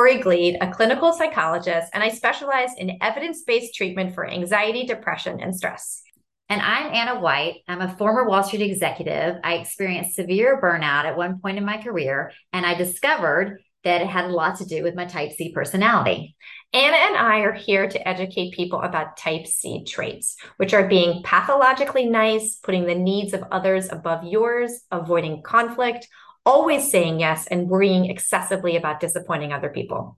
Corey 0.00 0.16
Gleed, 0.16 0.56
a 0.62 0.72
clinical 0.72 1.12
psychologist, 1.12 1.90
and 1.92 2.02
I 2.02 2.08
specialize 2.08 2.70
in 2.78 2.96
evidence 3.02 3.42
based 3.42 3.74
treatment 3.74 4.14
for 4.14 4.26
anxiety, 4.26 4.86
depression, 4.86 5.42
and 5.42 5.54
stress. 5.54 6.02
And 6.48 6.62
I'm 6.62 6.94
Anna 6.94 7.20
White. 7.20 7.56
I'm 7.68 7.82
a 7.82 7.94
former 7.98 8.26
Wall 8.26 8.42
Street 8.42 8.62
executive. 8.62 9.36
I 9.44 9.56
experienced 9.56 10.16
severe 10.16 10.58
burnout 10.58 11.04
at 11.04 11.18
one 11.18 11.38
point 11.38 11.58
in 11.58 11.66
my 11.66 11.82
career, 11.82 12.32
and 12.50 12.64
I 12.64 12.72
discovered 12.76 13.60
that 13.84 14.00
it 14.00 14.06
had 14.06 14.24
a 14.24 14.32
lot 14.32 14.56
to 14.60 14.64
do 14.64 14.82
with 14.82 14.94
my 14.94 15.04
type 15.04 15.32
C 15.32 15.52
personality. 15.52 16.34
Anna 16.72 16.96
and 16.96 17.16
I 17.18 17.40
are 17.40 17.52
here 17.52 17.86
to 17.86 18.08
educate 18.08 18.54
people 18.54 18.80
about 18.80 19.18
type 19.18 19.46
C 19.46 19.84
traits, 19.84 20.36
which 20.56 20.72
are 20.72 20.88
being 20.88 21.22
pathologically 21.24 22.06
nice, 22.06 22.54
putting 22.62 22.86
the 22.86 22.94
needs 22.94 23.34
of 23.34 23.44
others 23.52 23.90
above 23.92 24.24
yours, 24.24 24.80
avoiding 24.90 25.42
conflict, 25.42 26.08
always 26.44 26.90
saying 26.90 27.20
yes, 27.20 27.46
and 27.46 27.68
worrying 27.68 28.06
excessively 28.06 28.76
about 28.76 29.00
disappointing 29.00 29.52
other 29.52 29.68
people. 29.68 30.16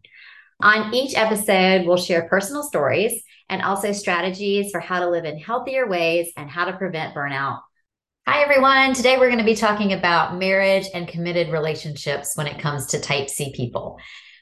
On 0.61 0.95
each 0.95 1.17
episode, 1.17 1.87
we'll 1.87 1.97
share 1.97 2.29
personal 2.29 2.62
stories 2.62 3.23
and 3.48 3.62
also 3.62 3.93
strategies 3.93 4.71
for 4.71 4.81
how 4.81 5.01
to 5.01 5.11
live 5.11 5.25
in 5.25 5.39
healthier 5.39 5.89
ways 5.89 6.33
and 6.37 6.48
how 6.48 6.65
to 6.65 6.77
prevent 6.77 7.15
burnout. 7.15 7.61
Hi, 8.27 8.43
everyone. 8.43 8.95
Today, 8.95 9.19
we're 9.19 9.27
going 9.27 9.39
to 9.39 9.45
be 9.45 9.57
talking 9.57 9.93
about 9.93 10.39
marriage 10.39 10.87
and 10.95 11.09
committed 11.09 11.48
relationships 11.51 12.36
when 12.36 12.47
it 12.47 12.61
comes 12.61 12.86
to 12.86 13.01
type 13.01 13.29
C 13.29 13.53
people. 13.53 13.98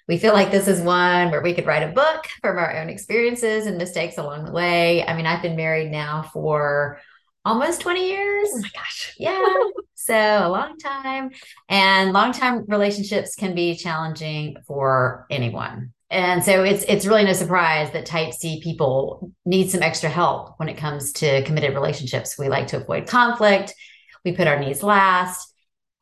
We 0.06 0.18
feel 0.18 0.34
like 0.34 0.50
this 0.50 0.68
is 0.68 0.82
one 0.82 1.30
where 1.30 1.40
we 1.40 1.54
could 1.54 1.66
write 1.66 1.88
a 1.88 1.92
book 1.92 2.26
from 2.42 2.58
our 2.58 2.76
own 2.76 2.90
experiences 2.90 3.66
and 3.66 3.78
mistakes 3.78 4.18
along 4.18 4.44
the 4.44 4.52
way. 4.52 5.06
I 5.06 5.16
mean, 5.16 5.24
I've 5.24 5.40
been 5.40 5.56
married 5.56 5.90
now 5.90 6.28
for 6.32 7.00
almost 7.44 7.80
20 7.80 8.08
years. 8.08 8.48
Oh 8.52 8.58
my 8.60 8.70
gosh. 8.74 9.14
Yeah. 9.18 9.54
so 9.94 10.14
a 10.14 10.48
long 10.48 10.76
time. 10.78 11.30
And 11.68 12.12
long 12.12 12.32
time 12.32 12.64
relationships 12.68 13.34
can 13.34 13.54
be 13.54 13.76
challenging 13.76 14.56
for 14.66 15.26
anyone. 15.30 15.92
And 16.10 16.44
so 16.44 16.64
it's 16.64 16.82
it's 16.88 17.06
really 17.06 17.24
no 17.24 17.32
surprise 17.32 17.92
that 17.92 18.04
type 18.04 18.32
C 18.32 18.60
people 18.60 19.32
need 19.46 19.70
some 19.70 19.82
extra 19.82 20.10
help 20.10 20.54
when 20.58 20.68
it 20.68 20.76
comes 20.76 21.12
to 21.14 21.42
committed 21.44 21.72
relationships. 21.74 22.36
We 22.36 22.48
like 22.48 22.66
to 22.68 22.78
avoid 22.78 23.06
conflict. 23.06 23.74
We 24.24 24.32
put 24.32 24.48
our 24.48 24.58
needs 24.58 24.82
last 24.82 25.49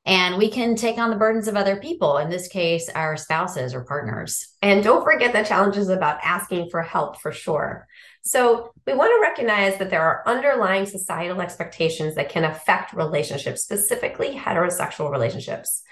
and 0.09 0.39
we 0.39 0.51
can 0.51 0.75
take 0.75 0.97
on 0.97 1.11
the 1.11 1.17
burdens 1.17 1.49
of 1.49 1.57
other 1.57 1.77
people 1.77 2.17
in 2.17 2.31
this 2.31 2.49
case 2.49 2.89
our 2.95 3.17
spouses 3.17 3.75
or 3.75 3.85
partners 3.85 4.57
and 4.63 4.83
don't 4.83 5.05
forget 5.05 5.33
the 5.33 5.45
challenges 5.45 5.89
about 5.89 6.19
asking 6.25 6.69
for 6.71 6.83
help 6.83 7.21
for 7.21 7.31
sure 7.31 7.87
so 8.23 8.73
we 8.87 8.95
want 8.95 9.11
to 9.11 9.21
recognize 9.21 9.79
that 9.79 9.91
there 9.91 10.03
are 10.03 10.25
underlying 10.27 10.87
societal 10.87 11.41
expectations 11.41 12.15
that 12.15 12.31
can 12.31 12.45
affect 12.45 12.95
relationships 12.95 13.63
specifically 13.63 14.35
heterosexual 14.35 15.13
relationships 15.13 15.83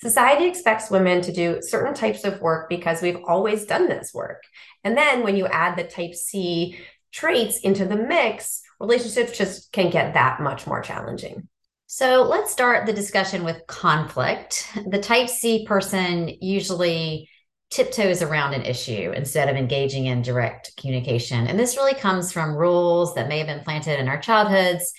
Society 0.00 0.44
expects 0.44 0.92
women 0.92 1.20
to 1.22 1.32
do 1.32 1.58
certain 1.60 1.92
types 1.92 2.22
of 2.22 2.40
work 2.40 2.68
because 2.68 3.02
we've 3.02 3.20
always 3.26 3.64
done 3.64 3.88
this 3.88 4.14
work. 4.14 4.44
And 4.84 4.96
then 4.96 5.24
when 5.24 5.36
you 5.36 5.46
add 5.46 5.76
the 5.76 5.82
type 5.82 6.14
C 6.14 6.78
traits 7.10 7.58
into 7.58 7.84
the 7.84 7.96
mix, 7.96 8.62
relationships 8.78 9.36
just 9.36 9.72
can 9.72 9.90
get 9.90 10.14
that 10.14 10.40
much 10.40 10.68
more 10.68 10.82
challenging. 10.82 11.48
So 11.90 12.24
let's 12.24 12.52
start 12.52 12.84
the 12.84 12.92
discussion 12.92 13.44
with 13.44 13.66
conflict. 13.66 14.68
The 14.88 14.98
type 14.98 15.30
C 15.30 15.64
person 15.64 16.28
usually 16.42 17.30
tiptoes 17.70 18.20
around 18.20 18.52
an 18.52 18.60
issue 18.60 19.10
instead 19.16 19.48
of 19.48 19.56
engaging 19.56 20.04
in 20.04 20.20
direct 20.20 20.76
communication. 20.76 21.46
And 21.46 21.58
this 21.58 21.78
really 21.78 21.94
comes 21.94 22.30
from 22.30 22.54
rules 22.54 23.14
that 23.14 23.26
may 23.26 23.38
have 23.38 23.46
been 23.46 23.64
planted 23.64 23.98
in 23.98 24.06
our 24.06 24.20
childhoods 24.20 24.92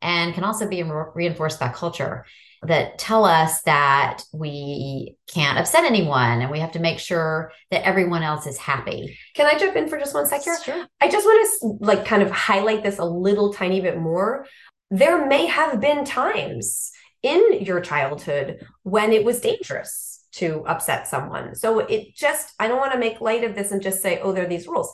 and 0.00 0.34
can 0.34 0.42
also 0.42 0.68
be 0.68 0.82
reinforced 0.82 1.60
by 1.60 1.68
culture 1.68 2.26
that 2.64 2.98
tell 2.98 3.24
us 3.24 3.62
that 3.62 4.22
we 4.32 5.16
can't 5.32 5.58
upset 5.58 5.84
anyone 5.84 6.40
and 6.40 6.50
we 6.50 6.58
have 6.58 6.72
to 6.72 6.78
make 6.80 6.98
sure 6.98 7.52
that 7.70 7.86
everyone 7.86 8.22
else 8.22 8.48
is 8.48 8.56
happy. 8.56 9.16
Can 9.34 9.46
I 9.46 9.58
jump 9.58 9.76
in 9.76 9.88
for 9.88 9.98
just 9.98 10.14
one 10.14 10.26
second? 10.26 10.58
Sure. 10.64 10.86
I 11.00 11.08
just 11.08 11.24
want 11.24 11.60
to 11.60 11.84
like 11.84 12.04
kind 12.04 12.22
of 12.22 12.30
highlight 12.30 12.82
this 12.82 12.98
a 12.98 13.04
little 13.04 13.52
tiny 13.52 13.80
bit 13.80 13.98
more. 13.98 14.46
There 14.92 15.26
may 15.26 15.46
have 15.46 15.80
been 15.80 16.04
times 16.04 16.92
in 17.22 17.62
your 17.62 17.80
childhood 17.80 18.64
when 18.84 19.12
it 19.12 19.24
was 19.24 19.40
dangerous 19.40 20.24
to 20.32 20.64
upset 20.66 21.08
someone. 21.08 21.54
So 21.54 21.80
it 21.80 22.14
just, 22.14 22.54
I 22.60 22.68
don't 22.68 22.78
want 22.78 22.92
to 22.92 22.98
make 22.98 23.20
light 23.20 23.42
of 23.42 23.54
this 23.54 23.72
and 23.72 23.82
just 23.82 24.02
say, 24.02 24.20
oh, 24.20 24.32
there 24.32 24.44
are 24.44 24.48
these 24.48 24.68
rules 24.68 24.92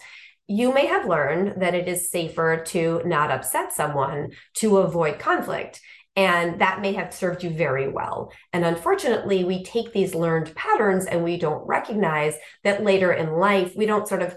you 0.48 0.72
may 0.72 0.86
have 0.86 1.06
learned 1.06 1.60
that 1.60 1.74
it 1.74 1.86
is 1.86 2.10
safer 2.10 2.62
to 2.68 3.02
not 3.04 3.30
upset 3.30 3.72
someone 3.72 4.30
to 4.54 4.78
avoid 4.78 5.18
conflict. 5.18 5.80
And 6.16 6.60
that 6.60 6.80
may 6.80 6.94
have 6.94 7.14
served 7.14 7.44
you 7.44 7.50
very 7.50 7.86
well. 7.86 8.32
And 8.52 8.64
unfortunately, 8.64 9.44
we 9.44 9.62
take 9.62 9.92
these 9.92 10.16
learned 10.16 10.52
patterns 10.56 11.04
and 11.04 11.22
we 11.22 11.36
don't 11.36 11.64
recognize 11.66 12.34
that 12.64 12.82
later 12.82 13.12
in 13.12 13.34
life, 13.34 13.74
we 13.76 13.86
don't 13.86 14.08
sort 14.08 14.22
of 14.22 14.36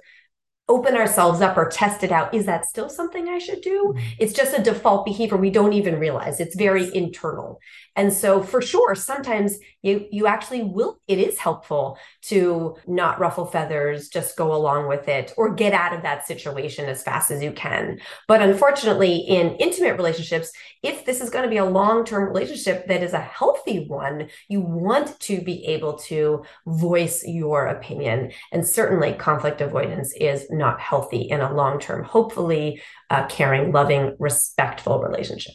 open 0.71 0.95
ourselves 0.95 1.41
up 1.41 1.57
or 1.57 1.67
test 1.67 2.01
it 2.03 2.11
out. 2.11 2.33
Is 2.33 2.45
that 2.45 2.65
still 2.65 2.89
something 2.89 3.27
I 3.27 3.39
should 3.39 3.61
do? 3.61 3.93
Mm-hmm. 3.93 4.13
It's 4.19 4.33
just 4.33 4.57
a 4.57 4.63
default 4.63 5.05
behavior 5.05 5.37
we 5.37 5.49
don't 5.49 5.73
even 5.73 5.99
realize. 5.99 6.39
It's 6.39 6.55
very 6.55 6.95
internal. 6.95 7.59
And 8.01 8.11
so 8.11 8.41
for 8.41 8.63
sure, 8.63 8.95
sometimes 8.95 9.59
you 9.83 10.07
you 10.11 10.25
actually 10.25 10.63
will 10.63 10.99
it 11.07 11.19
is 11.19 11.37
helpful 11.37 11.99
to 12.23 12.75
not 12.87 13.19
ruffle 13.19 13.45
feathers, 13.45 14.09
just 14.09 14.35
go 14.35 14.55
along 14.55 14.87
with 14.87 15.07
it 15.07 15.31
or 15.37 15.53
get 15.53 15.71
out 15.71 15.93
of 15.93 16.01
that 16.01 16.25
situation 16.25 16.89
as 16.89 17.03
fast 17.03 17.29
as 17.29 17.43
you 17.43 17.51
can. 17.51 17.99
But 18.27 18.41
unfortunately, 18.41 19.17
in 19.17 19.55
intimate 19.57 19.97
relationships, 19.97 20.51
if 20.81 21.05
this 21.05 21.21
is 21.21 21.29
going 21.29 21.43
to 21.43 21.49
be 21.49 21.57
a 21.57 21.73
long-term 21.79 22.23
relationship 22.27 22.87
that 22.87 23.03
is 23.03 23.13
a 23.13 23.19
healthy 23.19 23.85
one, 23.85 24.29
you 24.47 24.61
want 24.61 25.19
to 25.19 25.39
be 25.39 25.63
able 25.67 25.93
to 26.09 26.43
voice 26.65 27.23
your 27.23 27.67
opinion. 27.67 28.31
And 28.51 28.67
certainly 28.67 29.13
conflict 29.13 29.61
avoidance 29.61 30.11
is 30.13 30.49
not 30.49 30.79
healthy 30.79 31.21
in 31.21 31.39
a 31.39 31.53
long-term, 31.53 32.05
hopefully 32.05 32.81
uh, 33.11 33.27
caring, 33.27 33.71
loving, 33.71 34.15
respectful 34.17 35.03
relationship. 35.03 35.53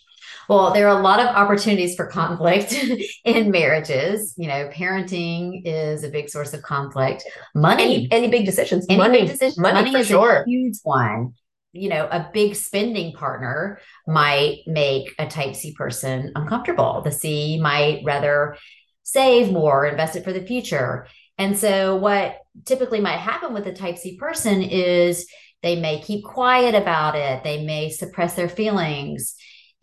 Well, 0.48 0.72
there 0.72 0.88
are 0.88 0.98
a 0.98 1.02
lot 1.02 1.20
of 1.20 1.26
opportunities 1.26 1.96
for 1.96 2.06
conflict 2.06 2.72
in 3.24 3.50
marriages. 3.50 4.34
You 4.36 4.48
know, 4.48 4.68
parenting 4.68 5.62
is 5.64 6.04
a 6.04 6.08
big 6.08 6.28
source 6.28 6.52
of 6.54 6.62
conflict. 6.62 7.24
Money, 7.54 7.84
any, 7.84 8.08
any 8.12 8.28
big 8.28 8.46
decisions, 8.46 8.86
any 8.88 8.98
money, 8.98 9.20
big 9.22 9.30
decisions. 9.30 9.58
money, 9.58 9.90
money 9.90 10.00
is 10.00 10.06
sure. 10.06 10.42
a 10.42 10.44
huge 10.48 10.76
one. 10.82 11.34
You 11.72 11.90
know, 11.90 12.06
a 12.06 12.30
big 12.32 12.54
spending 12.54 13.12
partner 13.12 13.80
might 14.06 14.60
make 14.66 15.14
a 15.18 15.26
type 15.26 15.56
C 15.56 15.74
person 15.74 16.32
uncomfortable. 16.34 17.02
The 17.02 17.12
C 17.12 17.60
might 17.60 18.02
rather 18.04 18.56
save 19.02 19.52
more, 19.52 19.86
invest 19.86 20.16
it 20.16 20.24
for 20.24 20.32
the 20.32 20.46
future. 20.46 21.06
And 21.38 21.58
so, 21.58 21.96
what 21.96 22.38
typically 22.64 23.00
might 23.00 23.18
happen 23.18 23.52
with 23.52 23.66
a 23.66 23.72
type 23.74 23.98
C 23.98 24.16
person 24.16 24.62
is 24.62 25.26
they 25.62 25.76
may 25.76 26.00
keep 26.00 26.24
quiet 26.24 26.74
about 26.74 27.14
it, 27.14 27.44
they 27.44 27.64
may 27.64 27.90
suppress 27.90 28.34
their 28.34 28.48
feelings 28.48 29.36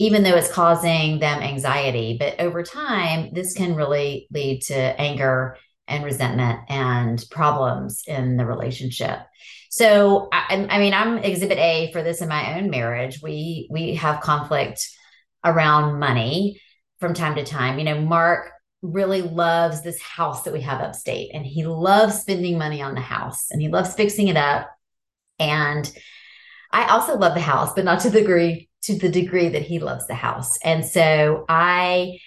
even 0.03 0.23
though 0.23 0.35
it's 0.35 0.51
causing 0.51 1.19
them 1.19 1.41
anxiety. 1.41 2.17
But 2.19 2.37
over 2.41 2.61
time, 2.61 3.29
this 3.31 3.53
can 3.53 3.73
really 3.73 4.27
lead 4.33 4.63
to 4.63 4.75
anger 4.75 5.55
and 5.87 6.03
resentment 6.03 6.59
and 6.67 7.23
problems 7.31 8.03
in 8.05 8.35
the 8.35 8.45
relationship. 8.45 9.19
So, 9.69 10.27
I, 10.33 10.67
I, 10.69 10.79
mean, 10.79 10.93
I'm 10.93 11.19
Exhibit 11.19 11.57
A 11.57 11.89
for 11.93 12.03
this 12.03 12.21
in 12.21 12.27
my 12.27 12.57
own 12.57 12.69
marriage. 12.69 13.21
We 13.23 13.69
we 13.71 13.95
have 13.95 14.19
conflict 14.19 14.85
around 15.41 15.99
money 15.99 16.61
from 16.99 17.13
time 17.13 17.35
to 17.35 17.45
time. 17.45 17.79
You 17.79 17.85
know, 17.85 18.01
Mark 18.01 18.51
really 18.81 19.21
loves 19.21 19.83
this 19.83 20.01
house 20.01 20.43
that 20.43 20.53
we 20.53 20.61
have 20.61 20.81
upstate, 20.81 21.31
and 21.33 21.45
he 21.45 21.65
loves 21.65 22.19
spending 22.19 22.57
money 22.57 22.81
on 22.81 22.93
the 22.93 23.01
house, 23.01 23.51
and 23.51 23.61
he 23.61 23.69
loves 23.69 23.93
fixing 23.93 24.27
it 24.27 24.37
up. 24.37 24.69
And 25.39 25.89
I 26.73 26.87
also 26.89 27.17
love 27.17 27.35
the 27.35 27.39
house, 27.39 27.71
but 27.73 27.85
not 27.85 28.01
to 28.01 28.09
the 28.09 28.19
degree 28.19 28.67
to 28.83 28.97
the 28.97 29.09
degree 29.09 29.49
that 29.49 29.61
he 29.61 29.79
loves 29.79 30.07
the 30.07 30.15
house. 30.15 30.57
And 30.63 30.85
so 30.85 31.45
I 31.47 32.19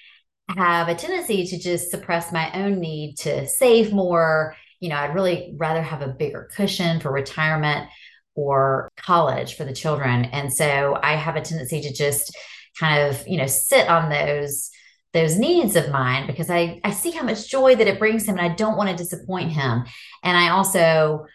have 0.49 0.88
a 0.88 0.94
tendency 0.94 1.47
to 1.47 1.58
just 1.58 1.91
suppress 1.91 2.32
my 2.32 2.50
own 2.53 2.81
need 2.81 3.17
to 3.19 3.49
save 3.49 3.93
more. 3.93 4.56
You 4.81 4.91
know, 4.91 4.97
I'd 4.97 5.14
really 5.14 5.55
rather 5.56 5.82
have 5.82 6.03
a 6.03 6.08
bigger 6.08 6.49
cushion 6.55 7.00
for 7.00 7.11
retirement 7.11 7.88
or 8.35 8.91
college 8.97 9.56
for 9.56 9.64
the 9.64 9.73
children. 9.73 10.26
And 10.26 10.53
so 10.53 10.99
I 11.03 11.17
have 11.17 11.37
a 11.37 11.41
tendency 11.41 11.81
to 11.82 11.93
just 11.93 12.37
kind 12.79 13.09
of, 13.09 13.26
you 13.26 13.38
know, 13.38 13.47
sit 13.47 13.88
on 13.88 14.11
those 14.11 14.70
those 15.12 15.38
needs 15.38 15.76
of 15.76 15.91
mine 15.91 16.26
because 16.26 16.50
I 16.50 16.79
I 16.85 16.91
see 16.91 17.11
how 17.11 17.23
much 17.23 17.49
joy 17.49 17.75
that 17.75 17.87
it 17.87 17.99
brings 17.99 18.26
him 18.26 18.38
and 18.38 18.52
I 18.52 18.55
don't 18.55 18.76
want 18.76 18.91
to 18.91 18.97
disappoint 18.97 19.50
him. 19.50 19.85
And 20.23 20.37
I 20.37 20.50
also 20.50 21.26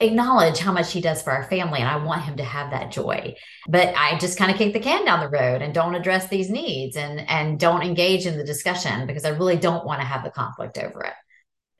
acknowledge 0.00 0.58
how 0.58 0.72
much 0.72 0.92
he 0.92 1.00
does 1.00 1.22
for 1.22 1.30
our 1.30 1.44
family 1.44 1.80
and 1.80 1.88
I 1.88 2.04
want 2.04 2.22
him 2.22 2.36
to 2.38 2.44
have 2.44 2.70
that 2.72 2.90
joy. 2.90 3.36
But 3.68 3.94
I 3.96 4.18
just 4.18 4.38
kind 4.38 4.50
of 4.50 4.56
kick 4.56 4.72
the 4.72 4.80
can 4.80 5.04
down 5.04 5.20
the 5.20 5.28
road 5.28 5.62
and 5.62 5.72
don't 5.72 5.94
address 5.94 6.28
these 6.28 6.50
needs 6.50 6.96
and 6.96 7.20
and 7.28 7.58
don't 7.58 7.82
engage 7.82 8.26
in 8.26 8.36
the 8.36 8.44
discussion 8.44 9.06
because 9.06 9.24
I 9.24 9.30
really 9.30 9.56
don't 9.56 9.86
want 9.86 10.00
to 10.00 10.06
have 10.06 10.24
the 10.24 10.30
conflict 10.30 10.78
over 10.78 11.04
it. 11.04 11.14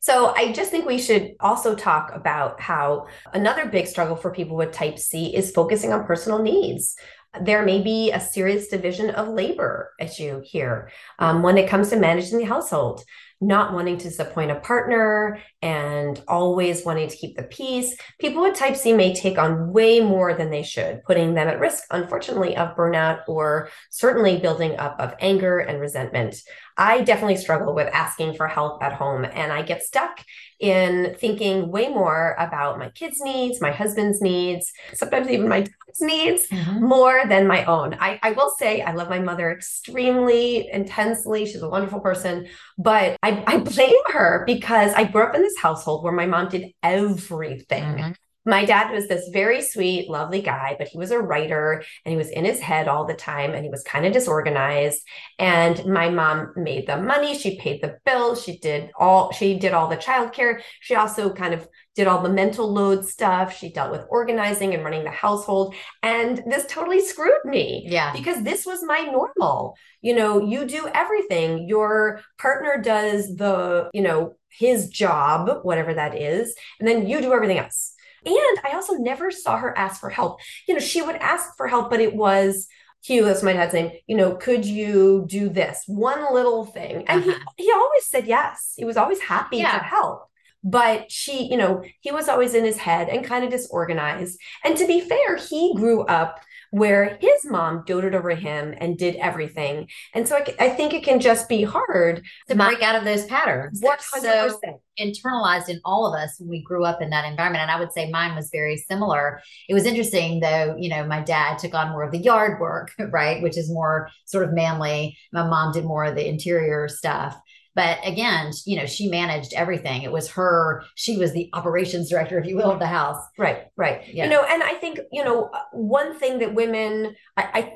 So 0.01 0.35
I 0.37 0.53
just 0.53 0.71
think 0.71 0.85
we 0.85 0.99
should 0.99 1.33
also 1.41 1.75
talk 1.75 2.13
about 2.15 2.61
how 2.61 3.07
another 3.33 3.67
big 3.67 3.87
struggle 3.87 4.17
for 4.17 4.31
people 4.31 4.55
with 4.55 4.71
type 4.71 4.99
C 4.99 5.35
is 5.35 5.51
focusing 5.51 5.93
on 5.95 6.05
personal 6.05 6.43
needs. 6.43 6.95
There 7.41 7.65
may 7.65 7.81
be 7.81 8.13
a 8.13 8.21
serious 8.21 8.69
division 8.69 9.11
of 9.11 9.29
labor 9.29 9.93
issue 9.99 10.43
here 10.45 10.91
um, 11.19 11.43
when 11.43 11.57
it 11.57 11.71
comes 11.71 11.89
to 11.89 11.97
managing 11.97 12.39
the 12.39 12.45
household 12.45 13.03
not 13.47 13.73
wanting 13.73 13.99
to 13.99 14.09
disappoint 14.09 14.51
a 14.51 14.57
partner 14.57 15.39
and 15.63 16.23
always 16.29 16.85
wanting 16.85 17.09
to 17.09 17.17
keep 17.17 17.37
the 17.37 17.43
peace. 17.43 17.97
People 18.19 18.43
with 18.43 18.57
type 18.57 18.77
C 18.77 18.93
may 18.93 19.15
take 19.15 19.39
on 19.39 19.73
way 19.73 20.01
more 20.01 20.35
than 20.35 20.51
they 20.51 20.63
should, 20.63 21.03
putting 21.05 21.35
them 21.35 21.49
at 21.49 21.61
risk, 21.61 21.85
unfortunately, 21.91 22.57
of 22.57 22.77
burnout 22.77 23.21
or 23.29 23.69
certainly 23.91 24.39
building 24.39 24.77
up 24.79 24.99
of 24.99 25.15
anger 25.21 25.59
and 25.59 25.81
resentment. 25.81 26.37
I 26.77 27.03
definitely 27.03 27.37
struggle 27.37 27.75
with 27.75 27.89
asking 27.93 28.35
for 28.35 28.49
help 28.49 28.83
at 28.83 28.93
home 28.93 29.25
and 29.25 29.53
I 29.53 29.63
get 29.63 29.85
stuck 29.85 30.25
in 30.59 31.15
thinking 31.19 31.71
way 31.71 31.89
more 31.89 32.35
about 32.39 32.79
my 32.79 32.89
kids' 32.91 33.21
needs, 33.21 33.61
my 33.61 33.71
husband's 33.71 34.21
needs, 34.21 34.73
sometimes 34.93 35.29
even 35.29 35.49
my 35.49 35.61
dad's 35.61 36.01
needs 36.01 36.49
mm-hmm. 36.49 36.85
more 36.85 37.23
than 37.29 37.47
my 37.47 37.65
own. 37.67 37.95
I, 38.01 38.19
I 38.23 38.33
will 38.33 38.53
say 38.59 38.83
I 38.83 38.93
love 38.93 39.09
my 39.09 39.21
mother 39.21 39.51
extremely 39.53 40.69
intensely. 40.71 41.47
She's 41.47 41.63
a 41.63 41.69
wonderful 41.69 42.01
person, 42.01 42.49
but 42.77 43.17
I, 43.23 43.34
I 43.47 43.59
blame 43.59 44.05
her 44.13 44.45
because 44.47 44.93
I 44.95 45.05
grew 45.05 45.23
up 45.23 45.35
in 45.35 45.43
this 45.43 45.59
household 45.59 46.05
where 46.05 46.13
my 46.13 46.27
mom 46.27 46.49
did 46.49 46.73
everything. 46.83 47.83
Mm-hmm 47.83 48.13
my 48.45 48.65
dad 48.65 48.93
was 48.93 49.09
this 49.09 49.29
very 49.33 49.63
sweet, 49.63 50.11
lovely 50.11 50.43
guy, 50.43 50.77
but 50.79 50.89
he 50.89 50.99
was 50.99 51.11
a 51.11 51.19
writer 51.19 51.83
and 52.05 52.13
he 52.13 52.17
was 52.17 52.31
in 52.31 52.45
his 52.45 52.61
head 52.61 52.89
all 52.89 53.07
the 53.07 53.15
time 53.15 53.55
and 53.55 53.65
he 53.65 53.71
was 53.71 53.83
kind 53.83 54.05
of 54.05 54.13
disorganized. 54.13 55.03
And 55.39 55.85
my 55.87 56.11
mom 56.11 56.53
made 56.57 56.87
the 56.87 57.01
money, 57.01 57.37
she 57.39 57.59
paid 57.59 57.83
the 57.83 57.97
bills, 58.05 58.43
she 58.43 58.59
did 58.59 58.91
all 58.99 59.33
she 59.33 59.59
did 59.59 59.73
all 59.73 59.89
the 59.89 59.97
childcare. 59.97 60.61
She 60.81 60.95
also 60.95 61.33
kind 61.33 61.55
of 61.55 61.67
did 61.95 62.07
all 62.07 62.23
the 62.23 62.29
mental 62.29 62.71
load 62.71 63.07
stuff. 63.07 63.57
She 63.57 63.73
dealt 63.73 63.93
with 63.93 64.07
organizing 64.11 64.75
and 64.75 64.85
running 64.85 65.05
the 65.05 65.11
household. 65.11 65.75
And 66.03 66.43
this 66.47 66.67
totally 66.67 67.01
screwed 67.01 67.45
me. 67.45 67.87
Yeah. 67.89 68.13
Because 68.13 68.43
this 68.43 68.67
was 68.67 68.83
my 68.83 69.01
normal. 69.05 69.77
You 70.03 70.15
know, 70.15 70.45
you 70.45 70.67
do 70.67 70.89
everything. 70.93 71.69
Your 71.69 72.21
partner 72.39 72.83
does 72.83 73.35
the, 73.37 73.91
you 73.95 74.03
know, 74.03 74.35
his 74.51 74.89
job, 74.89 75.61
whatever 75.63 75.95
that 75.95 76.21
is, 76.21 76.55
and 76.79 76.87
then 76.87 77.09
you 77.09 77.21
do 77.21 77.33
everything 77.33 77.59
else 77.59 77.95
and 78.27 78.59
I 78.65 78.73
also 78.75 78.95
never 78.95 79.31
saw 79.31 79.57
her 79.57 79.77
ask 79.77 80.01
for 80.01 80.11
help. 80.11 80.41
You 80.67 80.75
know, 80.75 80.81
she 80.81 81.03
would 81.03 81.17
ask 81.17 81.57
for 81.57 81.69
help, 81.69 81.91
but 81.91 82.01
it 82.01 82.15
was 82.15 82.69
Hugh, 83.05 83.25
that's 83.25 83.43
my 83.43 83.53
dad's 83.53 83.75
name, 83.75 83.93
you 84.07 84.17
know, 84.17 84.35
could 84.35 84.65
you 84.65 85.27
do 85.29 85.51
this 85.51 85.83
one 85.87 86.33
little 86.33 86.65
thing? 86.65 87.05
And 87.07 87.23
uh-huh. 87.23 87.39
he, 87.57 87.65
he 87.65 87.73
always 87.73 88.07
said 88.07 88.27
yes. 88.27 88.73
He 88.77 88.87
was 88.87 88.97
always 88.97 89.21
happy 89.21 89.59
yeah. 89.59 89.79
to 89.79 89.85
help. 89.85 90.25
But 90.63 91.13
she, 91.13 91.45
you 91.45 91.59
know, 91.59 91.85
he 92.01 92.11
was 92.11 92.31
always 92.31 92.55
in 92.55 92.65
his 92.65 92.79
head 92.79 93.11
and 93.11 93.23
kind 93.23 93.45
of 93.45 93.51
disorganized. 93.51 94.41
And 94.65 94.75
to 94.79 94.87
be 94.87 95.03
fair, 95.03 95.37
he 95.37 95.75
grew 95.77 96.01
up 96.05 96.41
where 96.75 97.17
his 97.21 97.45
mom 97.45 97.85
doted 97.87 98.17
over 98.17 98.31
him 98.31 98.75
and 98.79 98.99
did 98.99 99.15
everything. 99.15 99.89
And 100.13 100.27
so 100.27 100.35
I, 100.35 100.55
I 100.59 100.69
think 100.71 100.93
it 100.93 101.05
can 101.05 101.21
just 101.21 101.49
be 101.49 101.63
hard 101.63 102.25
to 102.49 102.57
break 102.57 102.83
out 102.83 102.97
of 102.97 103.05
those 103.05 103.27
patterns. 103.27 103.81
100%. 103.81 104.01
So 104.01 104.81
internalized 104.99 105.69
in 105.69 105.81
all 105.85 106.07
of 106.07 106.21
us 106.21 106.35
when 106.39 106.49
we 106.49 106.63
grew 106.63 106.85
up 106.85 107.01
in 107.01 107.11
that 107.11 107.27
environment. 107.27 107.63
And 107.63 107.71
I 107.71 107.79
would 107.79 107.93
say 107.93 108.11
mine 108.11 108.35
was 108.35 108.51
very 108.51 108.77
similar. 108.77 109.41
It 109.69 109.75
was 109.75 109.87
interesting 109.87 110.41
though, 110.41 110.75
you 110.77 110.89
know, 110.89 111.05
my 111.07 111.21
dad 111.21 111.59
took 111.59 111.75
on 111.75 111.91
more 111.91 112.03
of 112.03 112.11
the 112.11 112.19
yard 112.19 112.61
work, 112.61 112.91
right? 113.11 113.41
Which 113.41 113.57
is 113.57 113.71
more 113.71 114.09
sort 114.25 114.45
of 114.45 114.53
manly. 114.53 115.17
My 115.33 115.47
mom 115.47 115.73
did 115.73 115.85
more 115.85 116.05
of 116.05 116.17
the 116.17 116.29
interior 116.29 116.89
stuff. 116.89 117.41
But 117.75 117.99
again, 118.05 118.53
you 118.67 118.77
know, 118.77 118.87
she 118.87 119.09
managed 119.09 119.53
everything. 119.55 120.03
It 120.03 120.13
was 120.13 120.31
her, 120.31 120.85
she 120.95 121.17
was 121.17 121.33
the 121.33 121.51
operations 121.53 122.09
director, 122.09 122.39
if 122.39 122.47
you 122.47 122.57
will, 122.57 122.71
of 122.71 122.79
the 122.79 122.87
house. 122.87 123.23
Right, 123.39 123.67
right. 123.77 124.03
Yeah. 124.13 124.25
You 124.25 124.31
know, 124.31 124.45
and 124.45 124.63
I 124.63 124.75
think, 124.75 125.01
you 125.11 125.25
know, 125.25 125.51
uh, 125.53 125.61
one 125.73 126.19
thing 126.19 126.39
that 126.39 126.55
women, 126.55 127.15
I, 127.37 127.43
I 127.55 127.73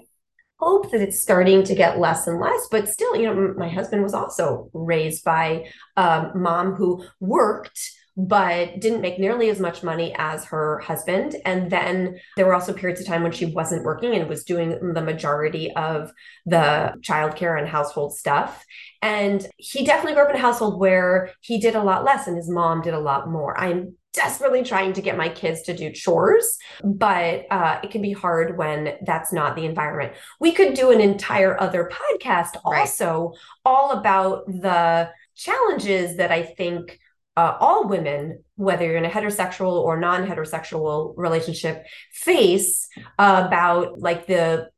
hope 0.59 0.91
that 0.91 1.01
it's 1.01 1.21
starting 1.21 1.63
to 1.63 1.75
get 1.75 2.01
less 2.01 2.27
and 2.27 2.41
less 2.41 2.67
but 2.71 2.89
still 2.89 3.15
you 3.15 3.33
know 3.33 3.55
my 3.57 3.69
husband 3.69 4.03
was 4.03 4.13
also 4.13 4.69
raised 4.73 5.23
by 5.23 5.65
a 5.97 6.33
mom 6.35 6.75
who 6.75 7.05
worked 7.21 7.93
but 8.21 8.81
didn't 8.81 9.01
make 9.01 9.21
nearly 9.21 9.49
as 9.49 9.61
much 9.61 9.85
money 9.85 10.13
as 10.19 10.45
her 10.47 10.81
husband. 10.81 11.37
And 11.45 11.71
then 11.71 12.19
there 12.37 12.47
were 12.47 12.55
also 12.55 12.73
periods 12.73 13.01
of 13.01 13.07
time 13.07 13.23
when 13.23 13.31
she 13.31 13.47
wasn't 13.47 13.85
working 13.85 14.13
and 14.17 14.29
was 14.29 14.43
doing 14.43 14.93
the 14.93 15.01
majority 15.01 15.73
of 15.77 16.11
the 16.45 16.95
childcare 17.01 17.57
and 17.57 17.69
household 17.69 18.19
stuff. 18.19 18.67
And 19.03 19.47
he 19.57 19.85
definitely 19.85 20.15
grew 20.15 20.25
up 20.25 20.31
in 20.31 20.37
a 20.37 20.41
household 20.41 20.81
where 20.81 21.31
he 21.43 21.59
did 21.59 21.77
a 21.77 21.83
lot 21.83 22.05
less 22.05 22.27
and 22.27 22.37
his 22.37 22.51
mom 22.51 22.83
did 22.83 22.93
a 22.93 22.99
lot 22.99 23.31
more. 23.31 23.57
I'm 23.57 23.95
desperately 24.15 24.65
trying 24.65 24.95
to 24.95 25.03
get 25.03 25.17
my 25.17 25.29
kids 25.29 25.63
to 25.63 25.77
do 25.77 25.93
chores, 25.93 26.59
but 26.83 27.47
uh, 27.53 27.79
it 27.85 27.93
can 27.93 28.03
be 28.03 28.13
hard 28.13 28.59
when 28.59 28.95
that's 29.07 29.33
not 29.33 29.55
the 29.55 29.65
environment. 29.65 30.13
We 30.41 30.51
could 30.51 30.75
do 30.75 30.91
an 30.91 31.01
entire 31.01 31.61
other 31.61 31.89
podcast 31.89 32.57
also 32.65 33.29
right. 33.29 33.39
all 33.65 33.93
about 33.93 34.47
the 34.49 35.11
challenges 35.37 36.17
that 36.17 36.33
I 36.33 36.43
think 36.43 36.99
uh, 37.39 37.57
all 37.61 37.87
women, 37.87 38.43
whether 38.57 38.85
you're 38.85 38.97
in 38.97 39.05
a 39.05 39.09
heterosexual 39.09 39.71
or 39.71 40.01
non-heterosexual 40.01 41.15
relationship, 41.17 41.85
face 42.13 42.89
about 43.17 44.01
like 44.01 44.27
the 44.27 44.69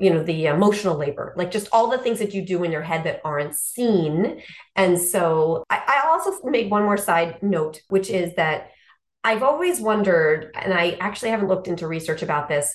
you 0.00 0.12
know 0.12 0.24
the 0.24 0.46
emotional 0.46 0.96
labor 0.96 1.32
like 1.36 1.52
just 1.52 1.68
all 1.70 1.88
the 1.88 1.98
things 1.98 2.18
that 2.18 2.34
you 2.34 2.44
do 2.44 2.64
in 2.64 2.72
your 2.72 2.82
head 2.82 3.04
that 3.04 3.20
aren't 3.24 3.54
seen. 3.54 4.40
And 4.74 5.00
so 5.00 5.64
I, 5.70 5.82
I 5.86 6.08
also 6.08 6.32
made 6.42 6.70
one 6.70 6.82
more 6.82 6.96
side 6.96 7.40
note 7.42 7.80
which 7.88 8.10
is 8.10 8.34
that 8.34 8.70
i've 9.24 9.42
always 9.42 9.80
wondered 9.80 10.50
and 10.54 10.72
i 10.72 10.96
actually 11.00 11.30
haven't 11.30 11.48
looked 11.48 11.68
into 11.68 11.88
research 11.88 12.22
about 12.22 12.48
this 12.48 12.74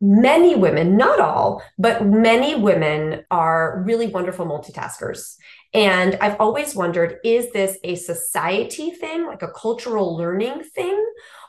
many 0.00 0.56
women, 0.56 0.96
not 0.96 1.20
all, 1.20 1.62
but 1.78 2.04
many 2.04 2.54
women 2.54 3.24
are 3.30 3.82
really 3.86 4.06
wonderful 4.06 4.46
multitaskers. 4.46 5.36
And 5.74 6.16
I've 6.20 6.40
always 6.40 6.74
wondered 6.74 7.18
is 7.22 7.52
this 7.52 7.78
a 7.84 7.94
society 7.94 8.90
thing, 8.90 9.26
like 9.26 9.42
a 9.42 9.52
cultural 9.52 10.16
learning 10.16 10.62
thing, 10.74 11.04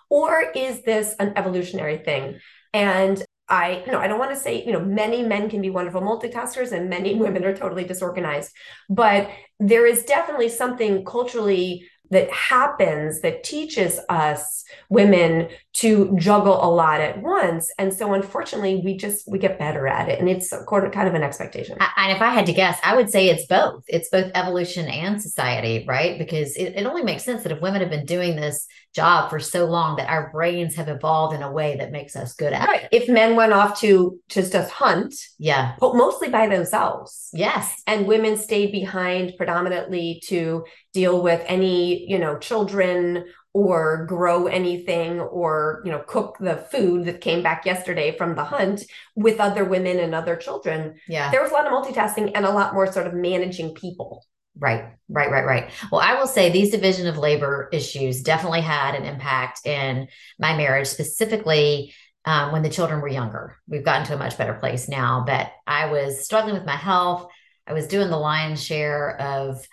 or 0.10 0.52
is 0.56 0.84
this 0.84 1.16
an 1.20 1.34
evolutionary 1.38 1.98
thing? 1.98 2.40
And 2.74 3.24
I, 3.48 3.84
you 3.86 3.92
know, 3.92 4.00
I 4.00 4.08
don't 4.08 4.20
want 4.20 4.32
to 4.32 4.40
say, 4.40 4.64
you 4.64 4.72
know, 4.72 4.80
many 4.80 5.24
men 5.24 5.50
can 5.50 5.62
be 5.62 5.70
wonderful 5.70 6.02
multitaskers 6.02 6.72
and 6.72 6.90
many 6.90 7.16
women 7.24 7.44
are 7.44 7.56
totally 7.56 7.84
disorganized, 7.84 8.52
but 8.90 9.30
there 9.60 9.86
is 9.86 10.04
definitely 10.04 10.50
something 10.50 11.04
culturally 11.06 11.88
that 12.12 12.30
happens 12.30 13.22
that 13.22 13.44
teaches 13.44 14.00
us 14.10 14.64
women 14.90 15.50
to 15.74 16.16
juggle 16.20 16.64
a 16.64 16.70
lot 16.70 17.02
at 17.02 17.22
once. 17.22 17.72
And 17.80 17.94
so 17.94 18.14
unfortunately 18.14 18.82
we 18.84 18.96
just 18.96 19.28
we 19.28 19.40
get 19.40 19.58
better 19.58 19.88
at 19.88 20.10
it. 20.10 20.20
And 20.20 20.30
it's 20.30 20.50
kind 20.50 21.08
of 21.08 21.14
an 21.14 21.24
expectation. 21.24 21.78
And 21.98 22.12
if 22.12 22.22
i 22.22 22.30
had 22.30 22.46
to 22.46 22.54
guess 22.54 22.80
i 22.84 22.96
would 22.96 23.10
say 23.10 23.30
it's 23.30 23.48
both. 23.48 23.84
It's 23.88 24.10
both 24.10 24.32
evolution 24.36 24.88
and 24.88 25.22
society 25.22 25.86
right? 25.88 26.20
Because 26.20 26.56
it, 26.56 26.74
it 26.76 26.86
only 26.86 27.04
makes 27.04 27.24
sense 27.24 27.44
that 27.44 27.52
if 27.52 27.62
women 27.62 27.82
have 27.82 27.90
been 27.90 28.06
doing 28.06 28.36
this 28.36 28.68
job 28.94 29.30
for 29.30 29.40
so 29.40 29.66
long 29.66 29.96
that 29.96 30.10
our 30.10 30.30
brains 30.32 30.76
have 30.76 30.90
evolved 30.90 31.34
in 31.34 31.42
a 31.42 31.52
way 31.52 31.78
that 31.78 31.92
makes 31.92 32.16
us 32.16 32.34
good 32.34 32.52
at 32.52 32.68
right. 32.68 32.84
it. 32.84 32.90
If 32.92 33.08
men 33.08 33.36
went 33.36 33.54
off 33.54 33.80
to 33.82 34.20
just 34.30 34.52
just 34.52 34.72
hunt 34.72 35.14
yeah. 35.40 35.76
mostly 35.82 36.30
by 36.30 36.48
themselves. 36.48 37.30
Yes. 37.34 37.82
And 37.88 38.06
women 38.06 38.38
stayed 38.38 38.72
behind 38.72 39.34
predominantly 39.38 40.22
to 40.26 40.66
deal 40.94 41.22
with 41.22 41.42
any 41.48 42.10
you 42.10 42.20
know 42.20 42.38
children 42.38 43.26
or 43.54 44.06
grow 44.06 44.48
anything 44.48 45.20
or 45.20 45.82
you 45.86 45.92
know 45.92 46.04
cook 46.08 46.38
the 46.40 46.58
food 46.72 47.06
that 47.06 47.22
came 47.22 47.42
back 47.42 47.66
yesterday 47.66 48.18
from 48.18 48.36
the 48.36 48.44
hunt 48.44 48.84
with 49.16 49.40
other 49.40 49.64
women 49.64 50.00
and 50.00 50.14
other 50.14 50.36
children. 50.36 50.96
Yeah. 51.08 51.32
There 51.32 51.42
was 51.42 51.52
a 51.52 51.54
lot 51.54 51.66
of 51.66 51.72
multitasking 51.72 52.32
and 52.36 52.46
a 52.46 52.52
lot 52.52 52.74
more 52.74 52.92
sort 52.92 53.08
of 53.08 53.14
managing 53.14 53.74
people 53.74 54.26
right 54.58 54.86
right 55.10 55.32
right 55.32 55.46
right. 55.46 55.72
Well 55.92 56.02
i 56.02 56.16
will 56.16 56.28
say 56.28 56.50
these 56.50 56.72
division 56.72 57.08
of 57.08 57.18
labor 57.18 57.70
issues 57.72 58.22
definitely 58.22 58.62
had 58.62 58.96
an 58.96 59.06
impact 59.06 59.66
in 59.66 60.08
my 60.40 60.56
marriage 60.56 60.88
specifically 60.88 61.94
um, 62.26 62.52
when 62.52 62.62
the 62.62 62.70
children 62.70 63.02
were 63.02 63.08
younger. 63.08 63.58
We've 63.68 63.84
gotten 63.84 64.06
to 64.08 64.14
a 64.14 64.18
much 64.18 64.38
better 64.38 64.54
place 64.54 64.88
now 64.88 65.24
but 65.26 65.52
i 65.66 65.90
was 65.92 66.26
struggling 66.26 66.56
with 66.56 66.66
my 66.66 66.76
health. 66.76 67.28
I 67.66 67.74
was 67.74 67.88
doing 67.88 68.10
the 68.10 68.18
lion's 68.18 68.64
share 68.64 69.20
of 69.22 69.66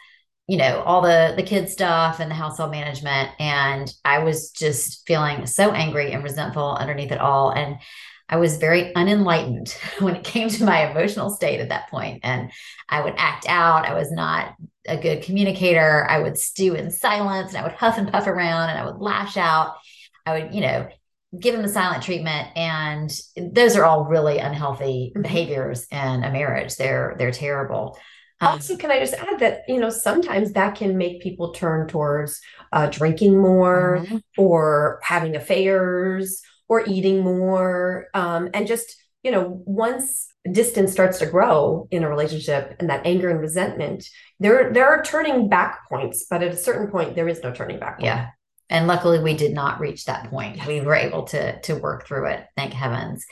you 0.47 0.57
know 0.57 0.83
all 0.83 1.03
the 1.03 1.35
the 1.37 1.43
kid 1.43 1.69
stuff 1.69 2.21
and 2.21 2.31
the 2.31 2.35
household 2.35 2.71
management 2.71 3.31
and 3.39 3.93
i 4.05 4.21
was 4.21 4.51
just 4.51 5.07
feeling 5.07 5.45
so 5.45 5.73
angry 5.73 6.13
and 6.13 6.25
resentful 6.25 6.77
underneath 6.77 7.13
it 7.13 7.21
all. 7.21 7.51
And 7.51 7.79
i 8.29 8.37
was 8.37 8.59
very 8.59 8.93
unenlightened 8.95 9.77
when 10.01 10.17
it 10.17 10.25
came 10.25 10.49
to 10.49 10.65
my 10.65 10.91
emotional 10.91 11.31
state 11.31 11.61
at 11.61 11.69
that 11.69 11.89
point 11.91 12.21
and 12.23 12.51
i 12.89 13.03
would 13.03 13.15
act 13.17 13.47
out. 13.49 13.87
I 13.87 13.95
was 13.95 14.11
not 14.11 14.55
a 14.87 14.97
good 14.97 15.23
communicator. 15.23 16.07
I 16.09 16.21
would 16.21 16.39
stew 16.39 16.75
in 16.75 16.91
silence 16.91 17.51
and 17.51 17.59
i 17.59 17.63
would 17.63 17.73
huff 17.73 17.99
and 17.99 18.11
puff 18.11 18.27
around 18.27 18.71
and 18.71 18.79
i 18.79 18.85
would 18.85 19.01
lash 19.01 19.37
out. 19.37 19.77
I 20.25 20.39
would 20.39 20.55
you 20.55 20.61
know 20.61 20.89
give 21.39 21.55
him 21.55 21.63
the 21.63 21.69
silent 21.69 22.03
treatment 22.03 22.49
and 22.57 23.11
those 23.37 23.77
are 23.77 23.85
all 23.85 24.05
really 24.05 24.39
unhealthy 24.39 25.13
mm-hmm. 25.13 25.23
behaviors 25.23 25.87
in 25.91 26.25
a 26.25 26.31
marriage. 26.31 26.77
They're 26.77 27.15
they're 27.19 27.33
terrible. 27.33 27.99
Um, 28.41 28.49
also, 28.49 28.77
can 28.77 28.91
I 28.91 29.01
just 29.01 29.15
add 29.15 29.41
that, 29.41 29.63
you 29.67 29.81
know, 29.81 29.91
sometimes 29.91 30.53
that 30.53 30.77
can 30.77 30.97
make 30.97 31.21
people 31.21 31.53
turn 31.53 31.89
towards 31.89 32.41
uh, 32.73 32.87
drinking 32.87 33.37
more 33.39 34.01
mm-hmm. 34.03 34.19
or 34.37 35.01
having 35.03 35.35
affairs 35.35 36.41
or 36.69 36.85
eating 36.87 37.23
more 37.23 38.09
um, 38.15 38.51
and 38.55 38.67
just, 38.67 38.97
you 39.23 39.31
know, 39.31 39.63
once 39.67 40.29
distance 40.51 40.93
starts 40.93 41.19
to 41.19 41.27
grow 41.27 41.89
in 41.91 42.05
a 42.05 42.09
relationship 42.09 42.77
and 42.79 42.89
that 42.91 43.07
anger 43.07 43.29
and 43.29 43.41
resentment, 43.41 44.07
there 44.39 44.73
there 44.73 44.87
are 44.87 45.03
turning 45.03 45.49
back 45.49 45.89
points, 45.89 46.27
but 46.31 46.43
at 46.43 46.53
a 46.53 46.57
certain 46.57 46.91
point 46.91 47.15
there 47.15 47.29
is 47.29 47.43
no 47.43 47.53
turning 47.53 47.79
back. 47.79 47.97
Point. 47.97 48.07
Yeah. 48.07 48.29
And 48.71 48.87
luckily 48.87 49.19
we 49.19 49.35
did 49.35 49.55
not 49.55 49.81
reach 49.81 50.05
that 50.05 50.31
point. 50.31 50.65
We 50.67 50.81
were 50.81 50.95
able 50.95 51.25
to 51.29 51.61
to 51.61 51.75
work 51.75 52.07
through 52.07 52.27
it. 52.27 52.47
Thank 52.57 52.73
heavens. 52.73 53.25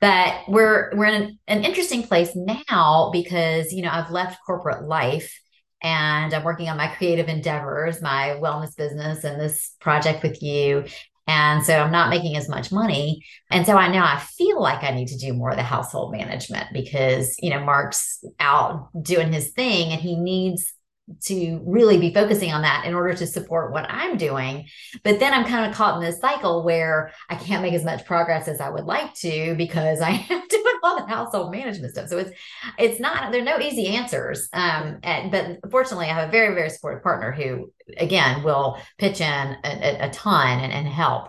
But 0.00 0.42
we're 0.46 0.94
we're 0.94 1.06
in 1.06 1.22
an, 1.22 1.38
an 1.48 1.64
interesting 1.64 2.02
place 2.02 2.30
now 2.34 3.10
because, 3.12 3.72
you 3.72 3.82
know, 3.82 3.90
I've 3.90 4.10
left 4.10 4.44
corporate 4.44 4.84
life 4.84 5.40
and 5.82 6.32
I'm 6.32 6.44
working 6.44 6.68
on 6.68 6.76
my 6.76 6.88
creative 6.88 7.28
endeavors, 7.28 8.02
my 8.02 8.38
wellness 8.40 8.76
business 8.76 9.24
and 9.24 9.40
this 9.40 9.74
project 9.80 10.22
with 10.22 10.42
you. 10.42 10.84
And 11.26 11.64
so 11.64 11.76
I'm 11.76 11.90
not 11.90 12.10
making 12.10 12.36
as 12.36 12.48
much 12.48 12.70
money. 12.70 13.24
And 13.50 13.66
so 13.66 13.76
I 13.76 13.88
now 13.88 14.04
I 14.04 14.18
feel 14.18 14.60
like 14.60 14.84
I 14.84 14.92
need 14.92 15.08
to 15.08 15.18
do 15.18 15.32
more 15.32 15.50
of 15.50 15.56
the 15.56 15.62
household 15.62 16.12
management 16.12 16.66
because, 16.72 17.34
you 17.40 17.50
know, 17.50 17.64
Mark's 17.64 18.24
out 18.38 18.88
doing 19.02 19.32
his 19.32 19.50
thing 19.50 19.92
and 19.92 20.00
he 20.00 20.16
needs 20.16 20.72
to 21.22 21.62
really 21.64 21.98
be 21.98 22.12
focusing 22.12 22.52
on 22.52 22.62
that 22.62 22.84
in 22.84 22.94
order 22.94 23.14
to 23.14 23.26
support 23.26 23.72
what 23.72 23.86
I'm 23.88 24.16
doing. 24.16 24.66
But 25.04 25.20
then 25.20 25.32
I'm 25.32 25.46
kind 25.46 25.70
of 25.70 25.76
caught 25.76 25.96
in 25.96 26.02
this 26.02 26.20
cycle 26.20 26.64
where 26.64 27.12
I 27.28 27.36
can't 27.36 27.62
make 27.62 27.74
as 27.74 27.84
much 27.84 28.04
progress 28.04 28.48
as 28.48 28.60
I 28.60 28.70
would 28.70 28.84
like 28.84 29.14
to 29.14 29.54
because 29.56 30.00
I 30.02 30.10
am 30.10 30.48
doing 30.48 30.74
all 30.82 30.96
the 30.96 31.06
household 31.06 31.52
management 31.52 31.92
stuff. 31.92 32.08
So 32.08 32.18
it's 32.18 32.30
it's 32.78 33.00
not 33.00 33.30
there 33.30 33.40
are 33.40 33.44
no 33.44 33.60
easy 33.60 33.86
answers. 33.88 34.48
Um, 34.52 34.98
and, 35.02 35.30
but 35.30 35.70
fortunately, 35.70 36.06
I 36.06 36.14
have 36.14 36.28
a 36.28 36.32
very 36.32 36.54
very 36.54 36.70
supportive 36.70 37.02
partner 37.02 37.30
who 37.30 37.72
again 37.96 38.42
will 38.42 38.78
pitch 38.98 39.20
in 39.20 39.56
a, 39.64 39.98
a 40.00 40.10
ton 40.10 40.58
and, 40.58 40.72
and 40.72 40.88
help. 40.88 41.28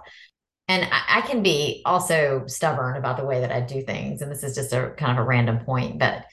And 0.67 0.85
I, 0.91 1.19
I 1.19 1.21
can 1.21 1.43
be 1.43 1.83
also 1.85 2.43
stubborn 2.47 2.97
about 2.97 3.17
the 3.17 3.25
way 3.25 3.41
that 3.41 3.51
I 3.51 3.61
do 3.61 3.83
things. 3.83 4.21
And 4.21 4.31
this 4.31 4.43
is 4.43 4.55
just 4.55 4.73
a 4.73 4.91
kind 4.97 5.11
of 5.11 5.23
a 5.23 5.27
random 5.27 5.59
point, 5.59 5.99
but 5.99 6.25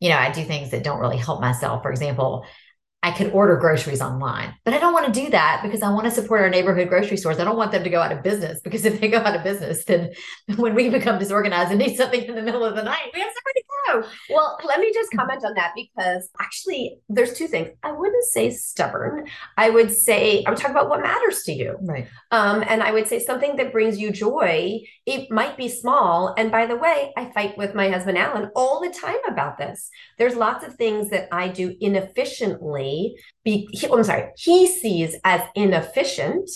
you 0.00 0.08
know, 0.08 0.16
I 0.16 0.30
do 0.30 0.44
things 0.44 0.70
that 0.70 0.82
don't 0.82 1.00
really 1.00 1.18
help 1.18 1.40
myself. 1.40 1.82
For 1.82 1.90
example, 1.90 2.46
I 3.02 3.12
could 3.12 3.30
order 3.30 3.56
groceries 3.56 4.02
online, 4.02 4.54
but 4.62 4.74
I 4.74 4.78
don't 4.78 4.92
want 4.92 5.06
to 5.06 5.20
do 5.20 5.30
that 5.30 5.60
because 5.62 5.80
I 5.80 5.88
want 5.88 6.04
to 6.04 6.10
support 6.10 6.42
our 6.42 6.50
neighborhood 6.50 6.90
grocery 6.90 7.16
stores. 7.16 7.38
I 7.38 7.44
don't 7.44 7.56
want 7.56 7.72
them 7.72 7.82
to 7.82 7.88
go 7.88 7.98
out 7.98 8.12
of 8.12 8.22
business 8.22 8.60
because 8.60 8.84
if 8.84 9.00
they 9.00 9.08
go 9.08 9.18
out 9.18 9.34
of 9.34 9.42
business, 9.42 9.84
then 9.86 10.10
when 10.56 10.74
we 10.74 10.90
become 10.90 11.18
disorganized 11.18 11.70
and 11.70 11.78
need 11.78 11.96
something 11.96 12.22
in 12.22 12.34
the 12.34 12.42
middle 12.42 12.62
of 12.62 12.76
the 12.76 12.82
night, 12.82 13.10
we 13.14 13.20
have 13.20 13.30
somewhere 13.30 13.54
to 13.54 13.62
go. 13.86 14.34
Well, 14.34 14.58
let 14.66 14.80
me 14.80 14.92
just 14.92 15.10
comment 15.12 15.42
on 15.46 15.54
that 15.54 15.72
because 15.74 16.28
actually, 16.40 16.98
there's 17.08 17.32
two 17.32 17.46
things. 17.46 17.70
I 17.82 17.92
wouldn't 17.92 18.24
say 18.24 18.50
stubborn. 18.50 19.26
I 19.56 19.70
would 19.70 19.90
say 19.90 20.44
I 20.46 20.50
would 20.50 20.58
talk 20.58 20.70
about 20.70 20.90
what 20.90 21.00
matters 21.00 21.42
to 21.44 21.52
you, 21.52 21.78
right? 21.80 22.06
Um, 22.30 22.62
and 22.68 22.82
I 22.82 22.92
would 22.92 23.08
say 23.08 23.18
something 23.18 23.56
that 23.56 23.72
brings 23.72 23.98
you 23.98 24.10
joy. 24.10 24.80
It 25.06 25.30
might 25.30 25.56
be 25.56 25.70
small. 25.70 26.34
And 26.36 26.50
by 26.50 26.66
the 26.66 26.76
way, 26.76 27.14
I 27.16 27.32
fight 27.32 27.56
with 27.56 27.74
my 27.74 27.88
husband 27.88 28.18
Alan 28.18 28.50
all 28.54 28.80
the 28.80 28.90
time 28.90 29.16
about 29.26 29.56
this. 29.56 29.88
There's 30.18 30.36
lots 30.36 30.66
of 30.66 30.74
things 30.74 31.08
that 31.10 31.28
I 31.32 31.48
do 31.48 31.74
inefficiently 31.80 32.89
be 33.44 33.68
he, 33.72 33.88
oh, 33.88 33.98
I'm 33.98 34.04
sorry, 34.04 34.30
he 34.36 34.66
sees 34.66 35.16
as 35.24 35.42
inefficient 35.54 36.50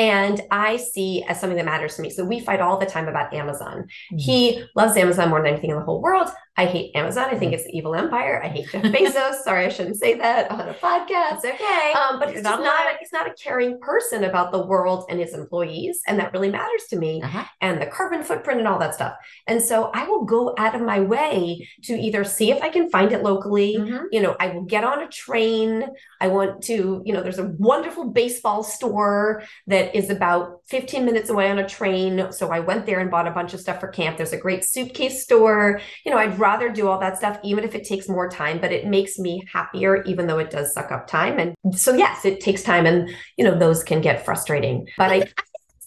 and 0.00 0.40
I 0.50 0.78
see 0.78 1.22
as 1.24 1.38
something 1.38 1.56
that 1.58 1.66
matters 1.66 1.96
to 1.96 2.02
me. 2.02 2.08
So 2.08 2.24
we 2.24 2.40
fight 2.40 2.60
all 2.60 2.78
the 2.78 2.86
time 2.86 3.06
about 3.06 3.34
Amazon. 3.34 3.82
Mm-hmm. 4.12 4.16
He 4.16 4.64
loves 4.74 4.96
Amazon 4.96 5.28
more 5.28 5.42
than 5.42 5.52
anything 5.52 5.70
in 5.70 5.76
the 5.76 5.82
whole 5.82 6.00
world. 6.00 6.30
I 6.60 6.66
hate 6.66 6.94
Amazon. 6.94 7.30
I 7.30 7.38
think 7.38 7.54
it's 7.54 7.64
the 7.64 7.74
evil 7.74 7.94
empire. 7.94 8.42
I 8.44 8.48
hate 8.48 8.68
Jeff 8.70 8.82
Bezos. 8.94 9.36
Sorry, 9.44 9.64
I 9.64 9.70
shouldn't 9.70 9.96
say 9.96 10.12
that 10.18 10.50
on 10.50 10.60
a 10.60 10.74
podcast. 10.74 11.36
It's 11.42 11.46
okay. 11.46 11.92
Um, 11.94 12.18
but 12.20 12.34
he's 12.34 12.42
not, 12.42 12.60
not 12.60 12.84
a, 12.84 12.98
he's 12.98 13.14
not 13.14 13.26
a 13.26 13.32
caring 13.32 13.80
person 13.80 14.24
about 14.24 14.52
the 14.52 14.66
world 14.66 15.06
and 15.08 15.18
his 15.18 15.32
employees, 15.32 16.02
and 16.06 16.18
that 16.18 16.34
really 16.34 16.50
matters 16.50 16.82
to 16.90 16.98
me. 16.98 17.22
Uh-huh. 17.22 17.44
And 17.62 17.80
the 17.80 17.86
carbon 17.86 18.22
footprint 18.22 18.58
and 18.58 18.68
all 18.68 18.78
that 18.78 18.94
stuff. 18.94 19.14
And 19.46 19.62
so 19.62 19.90
I 19.94 20.06
will 20.06 20.26
go 20.26 20.54
out 20.58 20.74
of 20.74 20.82
my 20.82 21.00
way 21.00 21.66
to 21.84 21.94
either 21.94 22.24
see 22.24 22.50
if 22.50 22.62
I 22.62 22.68
can 22.68 22.90
find 22.90 23.10
it 23.12 23.22
locally. 23.22 23.78
Mm-hmm. 23.78 24.04
You 24.12 24.20
know, 24.20 24.36
I 24.38 24.48
will 24.48 24.64
get 24.64 24.84
on 24.84 25.02
a 25.02 25.08
train. 25.08 25.86
I 26.20 26.28
want 26.28 26.62
to. 26.64 27.00
You 27.06 27.14
know, 27.14 27.22
there's 27.22 27.38
a 27.38 27.54
wonderful 27.58 28.10
baseball 28.10 28.64
store 28.64 29.44
that 29.66 29.96
is 29.96 30.10
about 30.10 30.60
15 30.66 31.06
minutes 31.06 31.30
away 31.30 31.50
on 31.50 31.58
a 31.58 31.66
train. 31.66 32.30
So 32.32 32.50
I 32.50 32.60
went 32.60 32.84
there 32.84 33.00
and 33.00 33.10
bought 33.10 33.26
a 33.26 33.30
bunch 33.30 33.54
of 33.54 33.60
stuff 33.60 33.80
for 33.80 33.88
camp. 33.88 34.18
There's 34.18 34.34
a 34.34 34.36
great 34.36 34.62
suitcase 34.62 35.22
store. 35.22 35.80
You 36.04 36.12
know, 36.12 36.18
I'd 36.18 36.38
rather 36.50 36.68
do 36.68 36.88
all 36.88 36.98
that 36.98 37.16
stuff, 37.16 37.38
even 37.44 37.62
if 37.62 37.74
it 37.74 37.84
takes 37.84 38.08
more 38.08 38.28
time, 38.28 38.58
but 38.58 38.72
it 38.72 38.86
makes 38.86 39.18
me 39.18 39.44
happier, 39.52 40.02
even 40.04 40.26
though 40.26 40.38
it 40.38 40.50
does 40.50 40.74
suck 40.74 40.90
up 40.90 41.06
time. 41.06 41.38
And 41.38 41.78
so, 41.78 41.94
yes, 41.94 42.24
it 42.24 42.40
takes 42.40 42.62
time 42.62 42.86
and, 42.86 43.08
you 43.36 43.44
know, 43.44 43.56
those 43.56 43.84
can 43.84 44.00
get 44.00 44.24
frustrating. 44.24 44.88
But 44.96 45.10
I, 45.10 45.20
think 45.20 45.34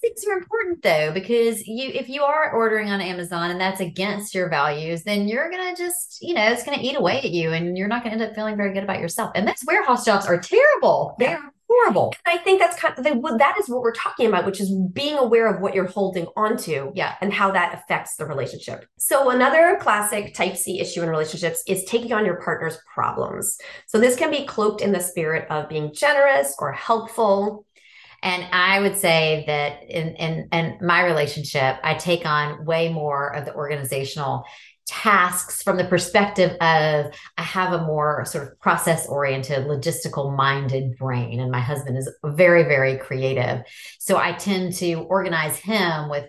things 0.01 0.25
are 0.27 0.38
important 0.38 0.84
though 0.84 1.13
because 1.13 1.65
you 1.65 1.89
if 1.93 2.10
you 2.10 2.24
are 2.24 2.51
ordering 2.51 2.89
on 2.89 3.00
amazon 3.00 3.51
and 3.51 3.62
that's 3.62 3.79
against 3.79 4.36
your 4.36 4.50
values 4.50 5.03
then 5.03 5.29
you're 5.29 5.50
gonna 5.50 5.74
just 5.77 6.17
you 6.22 6.34
know 6.34 6.43
it's 6.51 6.65
gonna 6.65 6.82
eat 6.82 6.98
away 6.98 7.20
at 7.20 7.32
you 7.32 7.53
and 7.53 7.77
you're 7.77 7.88
not 7.88 8.03
gonna 8.03 8.15
end 8.15 8.22
up 8.22 8.36
feeling 8.36 8.58
very 8.58 8.74
good 8.74 8.84
about 8.84 9.00
yourself 9.00 9.32
and 9.34 9.48
those 9.48 9.63
warehouse 9.65 10.03
jobs 10.03 10.25
are 10.25 10.38
terrible 10.38 11.15
they're 11.20 11.39
horrible. 11.74 12.13
And 12.25 12.39
I 12.39 12.44
think 12.44 12.60
that's 12.60 12.80
kind 12.80 12.98
of 12.98 13.03
the, 13.03 13.38
that 13.39 13.58
is 13.60 13.70
what 13.70 13.82
we're 13.82 13.94
talking 13.94 14.27
about, 14.27 14.46
which 14.46 14.62
is 14.62 14.72
being 14.94 15.18
aware 15.18 15.48
of 15.48 15.62
what 15.62 15.74
you're 15.74 15.88
holding 15.88 16.27
onto, 16.36 16.92
yeah, 16.94 17.15
and 17.22 17.34
how 17.34 17.51
that 17.51 17.74
affects 17.74 18.15
the 18.15 18.25
relationship. 18.25 18.86
So 18.98 19.30
another 19.30 19.77
classic 19.82 20.34
type 20.34 20.56
C 20.56 20.80
issue 20.80 21.01
in 21.01 21.10
relationships 21.10 21.63
is 21.68 21.84
taking 21.86 22.13
on 22.13 22.25
your 22.25 22.42
partner's 22.42 22.77
problems. 22.94 23.58
So 23.88 24.00
this 24.00 24.15
can 24.15 24.32
be 24.32 24.46
cloaked 24.46 24.82
in 24.82 24.92
the 24.92 25.00
spirit 25.00 25.48
of 25.50 25.70
being 25.70 25.94
generous 25.94 26.56
or 26.60 26.72
helpful. 26.72 27.65
And 28.22 28.46
I 28.53 28.80
would 28.80 28.96
say 28.96 29.44
that 29.48 29.84
in, 29.89 30.15
in, 30.15 30.48
in 30.53 30.77
my 30.82 31.03
relationship, 31.03 31.77
I 31.84 31.96
take 31.96 32.25
on 32.25 32.63
way 32.63 32.88
more 32.88 33.36
of 33.36 33.46
the 33.46 33.53
organizational 33.53 34.46
tasks 34.87 35.63
from 35.63 35.77
the 35.77 35.85
perspective 35.85 36.51
of 36.59 37.13
I 37.37 37.41
have 37.41 37.73
a 37.73 37.85
more 37.85 38.25
sort 38.25 38.47
of 38.47 38.59
process 38.59 39.07
oriented, 39.07 39.65
logistical 39.67 40.35
minded 40.35 40.97
brain. 40.97 41.39
And 41.39 41.51
my 41.51 41.59
husband 41.59 41.97
is 41.97 42.11
very, 42.23 42.63
very 42.63 42.97
creative. 42.97 43.63
So 43.99 44.17
I 44.17 44.33
tend 44.33 44.73
to 44.75 44.95
organize 44.95 45.57
him 45.57 46.09
with 46.09 46.25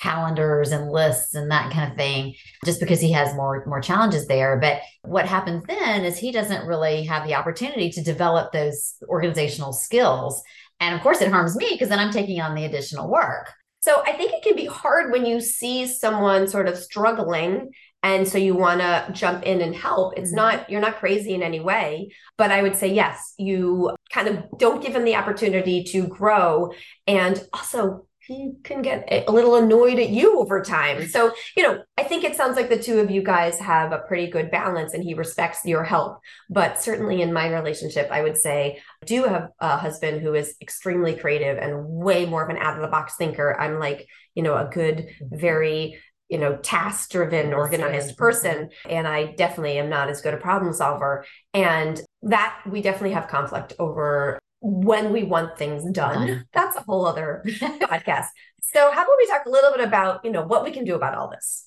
calendars 0.00 0.70
and 0.70 0.90
lists 0.90 1.34
and 1.34 1.50
that 1.50 1.72
kind 1.72 1.90
of 1.90 1.98
thing 1.98 2.34
just 2.64 2.78
because 2.78 3.00
he 3.00 3.10
has 3.10 3.34
more 3.34 3.64
more 3.66 3.80
challenges 3.80 4.28
there 4.28 4.56
but 4.56 4.80
what 5.02 5.26
happens 5.26 5.64
then 5.66 6.04
is 6.04 6.16
he 6.16 6.30
doesn't 6.30 6.68
really 6.68 7.02
have 7.02 7.26
the 7.26 7.34
opportunity 7.34 7.90
to 7.90 8.00
develop 8.00 8.52
those 8.52 8.94
organizational 9.08 9.72
skills 9.72 10.40
and 10.78 10.94
of 10.94 11.00
course 11.00 11.20
it 11.20 11.32
harms 11.32 11.56
me 11.56 11.70
because 11.72 11.88
then 11.88 11.98
i'm 11.98 12.12
taking 12.12 12.40
on 12.40 12.54
the 12.54 12.64
additional 12.64 13.10
work 13.10 13.52
so 13.80 14.02
I 14.04 14.12
think 14.12 14.32
it 14.32 14.42
can 14.42 14.56
be 14.56 14.66
hard 14.66 15.12
when 15.12 15.24
you 15.24 15.40
see 15.40 15.86
someone 15.86 16.48
sort 16.48 16.68
of 16.68 16.76
struggling 16.76 17.70
and 18.02 18.28
so 18.28 18.38
you 18.38 18.54
want 18.54 18.80
to 18.80 19.08
jump 19.12 19.44
in 19.44 19.60
and 19.60 19.74
help. 19.74 20.16
It's 20.16 20.28
mm-hmm. 20.28 20.36
not 20.36 20.70
you're 20.70 20.80
not 20.80 20.98
crazy 20.98 21.34
in 21.34 21.42
any 21.42 21.60
way 21.60 22.10
but 22.38 22.50
i 22.50 22.62
would 22.62 22.76
say 22.76 22.88
yes 22.94 23.34
you 23.36 23.94
kind 24.10 24.28
of 24.28 24.58
don't 24.58 24.82
give 24.82 24.96
him 24.96 25.04
the 25.04 25.16
opportunity 25.16 25.84
to 25.84 26.06
grow. 26.06 26.72
And 27.06 27.42
also 27.52 28.06
he 28.20 28.52
can 28.62 28.82
get 28.82 29.08
a 29.10 29.32
little 29.32 29.56
annoyed 29.56 29.98
at 29.98 30.10
you 30.10 30.38
over 30.38 30.62
time. 30.62 31.06
So 31.08 31.32
you 31.56 31.62
know 31.62 31.82
i 31.98 32.04
think 32.04 32.24
it 32.24 32.36
sounds 32.36 32.56
like 32.56 32.68
the 32.68 32.82
two 32.82 33.00
of 33.00 33.10
you 33.10 33.22
guys 33.22 33.58
have 33.58 33.92
a 33.92 33.98
pretty 33.98 34.30
good 34.30 34.50
balance 34.50 34.94
and 34.94 35.02
he 35.02 35.14
respects 35.14 35.64
your 35.64 35.84
help. 35.84 36.20
But 36.48 36.80
certainly 36.80 37.20
in 37.20 37.32
my 37.32 37.48
relationship 37.48 38.08
i 38.10 38.22
would 38.22 38.36
say 38.36 38.80
i 39.02 39.06
do 39.06 39.24
have 39.24 39.48
a 39.60 39.76
husband 39.76 40.22
who 40.22 40.34
is 40.34 40.54
extremely 40.62 41.16
creative 41.16 41.58
and 41.58 41.86
way 41.88 42.26
more 42.26 42.44
of 42.44 42.50
an 42.50 42.58
out 42.58 42.76
of 42.76 42.82
the 42.82 42.88
box 42.88 43.16
thinker. 43.16 43.58
I'm 43.58 43.78
like 43.78 44.06
you 44.34 44.42
know 44.42 44.56
a 44.56 44.70
good 44.72 44.98
mm-hmm. 44.98 45.36
very 45.36 45.98
you 46.28 46.38
know 46.38 46.56
task 46.56 47.10
driven 47.10 47.52
organized 47.52 48.16
person 48.16 48.70
and 48.88 49.08
i 49.08 49.32
definitely 49.32 49.78
am 49.78 49.88
not 49.88 50.08
as 50.08 50.20
good 50.20 50.34
a 50.34 50.38
problem 50.38 50.72
solver. 50.72 51.24
And 51.54 52.00
that 52.22 52.60
we 52.66 52.82
definitely 52.82 53.12
have 53.12 53.28
conflict 53.28 53.74
over 53.78 54.38
when 54.60 55.12
we 55.12 55.22
want 55.22 55.56
things 55.56 55.88
done. 55.92 56.46
That's 56.52 56.76
a 56.76 56.80
whole 56.80 57.06
other 57.06 57.42
podcast. 57.46 58.26
So 58.60 58.90
how 58.90 59.02
about 59.04 59.16
we 59.16 59.26
talk 59.26 59.46
a 59.46 59.50
little 59.50 59.70
bit 59.72 59.86
about 59.86 60.24
you 60.24 60.30
know 60.30 60.42
what 60.42 60.64
we 60.64 60.70
can 60.70 60.84
do 60.84 60.94
about 60.94 61.14
all 61.14 61.30
this? 61.30 61.64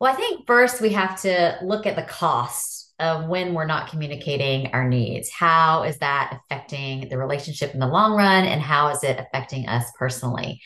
Well 0.00 0.12
i 0.12 0.16
think 0.16 0.46
first 0.46 0.80
we 0.80 0.90
have 0.90 1.20
to 1.22 1.56
look 1.62 1.86
at 1.86 1.96
the 1.96 2.02
cost 2.02 2.92
of 3.00 3.26
when 3.26 3.54
we're 3.54 3.66
not 3.66 3.90
communicating 3.90 4.68
our 4.68 4.88
needs. 4.88 5.28
How 5.30 5.82
is 5.82 5.98
that 5.98 6.38
affecting 6.44 7.08
the 7.08 7.18
relationship 7.18 7.74
in 7.74 7.80
the 7.80 7.88
long 7.88 8.16
run 8.16 8.44
and 8.44 8.60
how 8.60 8.90
is 8.90 9.02
it 9.02 9.18
affecting 9.18 9.66
us 9.66 9.84
personally 9.98 10.60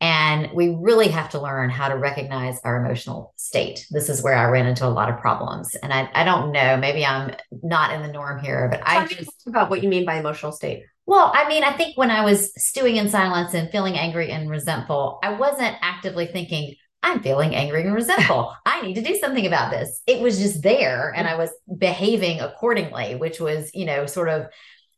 and 0.00 0.50
we 0.52 0.76
really 0.80 1.08
have 1.08 1.30
to 1.30 1.40
learn 1.40 1.70
how 1.70 1.88
to 1.88 1.96
recognize 1.96 2.60
our 2.62 2.84
emotional 2.84 3.34
state. 3.36 3.84
This 3.90 4.08
is 4.08 4.22
where 4.22 4.34
I 4.34 4.48
ran 4.48 4.66
into 4.66 4.86
a 4.86 4.88
lot 4.88 5.08
of 5.08 5.18
problems. 5.18 5.74
And 5.82 5.92
I, 5.92 6.08
I 6.14 6.24
don't 6.24 6.52
know, 6.52 6.76
maybe 6.76 7.04
I'm 7.04 7.34
not 7.62 7.92
in 7.92 8.02
the 8.02 8.12
norm 8.12 8.38
here, 8.38 8.68
but 8.70 8.84
Tell 8.86 9.00
I 9.00 9.06
just 9.06 9.46
about 9.46 9.70
what 9.70 9.82
you 9.82 9.88
mean 9.88 10.04
by 10.04 10.18
emotional 10.18 10.52
state. 10.52 10.84
Well, 11.06 11.32
I 11.34 11.48
mean, 11.48 11.64
I 11.64 11.72
think 11.72 11.96
when 11.96 12.10
I 12.10 12.24
was 12.24 12.52
stewing 12.62 12.96
in 12.96 13.08
silence 13.08 13.54
and 13.54 13.70
feeling 13.70 13.96
angry 13.96 14.30
and 14.30 14.48
resentful, 14.48 15.18
I 15.22 15.32
wasn't 15.32 15.76
actively 15.80 16.26
thinking, 16.26 16.74
I'm 17.02 17.22
feeling 17.22 17.54
angry 17.54 17.82
and 17.82 17.94
resentful. 17.94 18.54
I 18.66 18.82
need 18.82 18.94
to 18.94 19.02
do 19.02 19.16
something 19.16 19.46
about 19.46 19.70
this. 19.70 20.02
It 20.06 20.20
was 20.20 20.38
just 20.38 20.62
there 20.62 21.12
and 21.16 21.26
I 21.26 21.36
was 21.36 21.50
behaving 21.76 22.40
accordingly, 22.40 23.14
which 23.14 23.40
was, 23.40 23.70
you 23.74 23.86
know, 23.86 24.06
sort 24.06 24.28
of, 24.28 24.46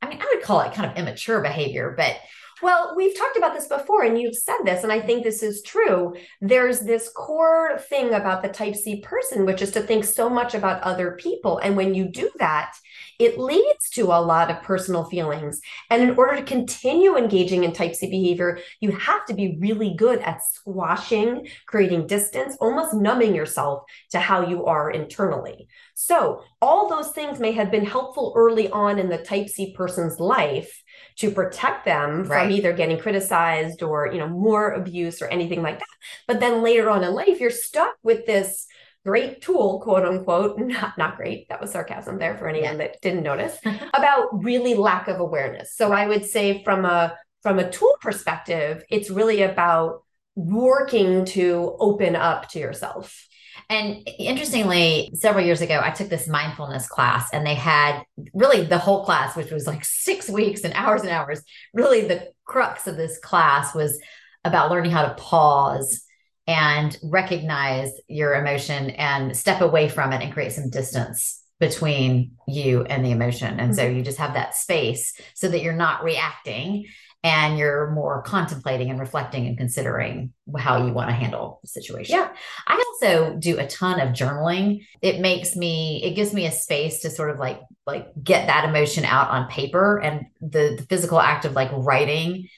I 0.02 0.08
mean, 0.08 0.20
I 0.20 0.26
would 0.34 0.42
call 0.42 0.60
it 0.60 0.74
kind 0.74 0.90
of 0.90 0.98
immature 0.98 1.40
behavior, 1.40 1.94
but 1.96 2.16
Well, 2.62 2.92
we've 2.94 3.16
talked 3.16 3.38
about 3.38 3.54
this 3.54 3.68
before, 3.68 4.02
and 4.02 4.20
you've 4.20 4.36
said 4.36 4.58
this, 4.64 4.82
and 4.82 4.92
I 4.92 5.00
think 5.00 5.24
this 5.24 5.42
is 5.42 5.62
true. 5.62 6.14
There's 6.42 6.80
this 6.80 7.10
core 7.14 7.78
thing 7.88 8.12
about 8.12 8.42
the 8.42 8.50
type 8.50 8.76
C 8.76 9.00
person, 9.00 9.46
which 9.46 9.62
is 9.62 9.70
to 9.72 9.80
think 9.80 10.04
so 10.04 10.28
much 10.28 10.54
about 10.54 10.82
other 10.82 11.12
people. 11.12 11.58
And 11.58 11.74
when 11.74 11.94
you 11.94 12.08
do 12.08 12.30
that, 12.38 12.74
it 13.18 13.38
leads 13.38 13.88
to 13.90 14.06
a 14.06 14.20
lot 14.20 14.50
of 14.50 14.62
personal 14.62 15.04
feelings. 15.04 15.60
And 15.88 16.02
in 16.02 16.16
order 16.18 16.36
to 16.36 16.42
continue 16.42 17.16
engaging 17.16 17.64
in 17.64 17.72
type 17.72 17.94
C 17.94 18.10
behavior, 18.10 18.58
you 18.80 18.92
have 18.92 19.24
to 19.26 19.34
be 19.34 19.56
really 19.58 19.94
good 19.94 20.20
at 20.20 20.44
squashing, 20.44 21.48
creating 21.66 22.06
distance, 22.06 22.56
almost 22.60 22.94
numbing 22.94 23.34
yourself 23.34 23.84
to 24.10 24.20
how 24.20 24.46
you 24.46 24.66
are 24.66 24.90
internally. 24.90 25.68
So, 25.94 26.42
all 26.60 26.88
those 26.88 27.12
things 27.12 27.40
may 27.40 27.52
have 27.52 27.70
been 27.70 27.84
helpful 27.86 28.34
early 28.36 28.68
on 28.70 28.98
in 28.98 29.08
the 29.08 29.18
type 29.18 29.48
C 29.48 29.72
person's 29.74 30.20
life 30.20 30.82
to 31.16 31.30
protect 31.30 31.84
them 31.84 32.24
right. 32.24 32.44
from 32.44 32.50
either 32.50 32.72
getting 32.72 32.98
criticized 32.98 33.82
or, 33.82 34.10
you 34.12 34.18
know, 34.18 34.28
more 34.28 34.72
abuse 34.72 35.20
or 35.20 35.28
anything 35.28 35.62
like 35.62 35.78
that. 35.78 35.88
But 36.26 36.40
then 36.40 36.62
later 36.62 36.90
on 36.90 37.04
in 37.04 37.12
life, 37.12 37.40
you're 37.40 37.50
stuck 37.50 37.94
with 38.02 38.26
this 38.26 38.66
great 39.04 39.40
tool, 39.40 39.80
quote 39.80 40.04
unquote, 40.04 40.58
not 40.60 40.96
not 40.98 41.16
great. 41.16 41.48
That 41.48 41.60
was 41.60 41.72
sarcasm 41.72 42.18
there 42.18 42.36
for 42.36 42.48
anyone 42.48 42.72
yeah. 42.72 42.88
that 42.88 43.00
didn't 43.02 43.22
notice 43.22 43.58
about 43.94 44.42
really 44.44 44.74
lack 44.74 45.08
of 45.08 45.20
awareness. 45.20 45.74
So 45.74 45.92
I 45.92 46.06
would 46.06 46.24
say 46.24 46.62
from 46.64 46.84
a 46.84 47.16
from 47.42 47.58
a 47.58 47.70
tool 47.70 47.94
perspective, 48.00 48.84
it's 48.90 49.10
really 49.10 49.42
about 49.42 50.02
working 50.36 51.24
to 51.24 51.76
open 51.78 52.16
up 52.16 52.48
to 52.50 52.58
yourself. 52.58 53.26
And 53.70 54.06
interestingly, 54.18 55.12
several 55.14 55.44
years 55.44 55.60
ago, 55.60 55.80
I 55.80 55.90
took 55.90 56.08
this 56.08 56.26
mindfulness 56.26 56.88
class 56.88 57.30
and 57.32 57.46
they 57.46 57.54
had 57.54 58.02
really 58.34 58.64
the 58.64 58.78
whole 58.78 59.04
class, 59.04 59.36
which 59.36 59.52
was 59.52 59.68
like 59.68 59.84
six 59.84 60.28
weeks 60.28 60.64
and 60.64 60.74
hours 60.74 61.02
and 61.02 61.10
hours. 61.10 61.40
Really, 61.72 62.08
the 62.08 62.32
crux 62.44 62.88
of 62.88 62.96
this 62.96 63.18
class 63.20 63.72
was 63.72 64.00
about 64.44 64.72
learning 64.72 64.90
how 64.90 65.06
to 65.06 65.14
pause 65.14 66.02
and 66.48 66.98
recognize 67.04 67.92
your 68.08 68.34
emotion 68.34 68.90
and 68.90 69.36
step 69.36 69.60
away 69.60 69.88
from 69.88 70.12
it 70.12 70.20
and 70.20 70.32
create 70.32 70.50
some 70.50 70.68
distance 70.68 71.40
between 71.60 72.32
you 72.48 72.82
and 72.82 73.04
the 73.04 73.12
emotion. 73.12 73.60
And 73.60 73.70
mm-hmm. 73.70 73.74
so 73.74 73.86
you 73.86 74.02
just 74.02 74.18
have 74.18 74.34
that 74.34 74.56
space 74.56 75.14
so 75.34 75.48
that 75.48 75.62
you're 75.62 75.74
not 75.74 76.02
reacting 76.02 76.86
and 77.22 77.58
you're 77.58 77.90
more 77.90 78.22
contemplating 78.22 78.90
and 78.90 78.98
reflecting 78.98 79.46
and 79.46 79.58
considering 79.58 80.32
how 80.56 80.86
you 80.86 80.92
want 80.92 81.10
to 81.10 81.14
handle 81.14 81.60
the 81.62 81.68
situation. 81.68 82.16
Yeah. 82.16 82.32
I 82.66 82.82
also 82.92 83.36
do 83.36 83.58
a 83.58 83.66
ton 83.66 84.00
of 84.00 84.10
journaling. 84.10 84.86
It 85.02 85.20
makes 85.20 85.54
me 85.54 86.02
it 86.02 86.14
gives 86.14 86.32
me 86.32 86.46
a 86.46 86.50
space 86.50 87.00
to 87.00 87.10
sort 87.10 87.30
of 87.30 87.38
like 87.38 87.60
like 87.86 88.08
get 88.22 88.46
that 88.46 88.68
emotion 88.68 89.04
out 89.04 89.28
on 89.28 89.48
paper 89.48 89.98
and 89.98 90.26
the, 90.40 90.76
the 90.78 90.86
physical 90.88 91.20
act 91.20 91.44
of 91.44 91.52
like 91.52 91.70
writing 91.72 92.48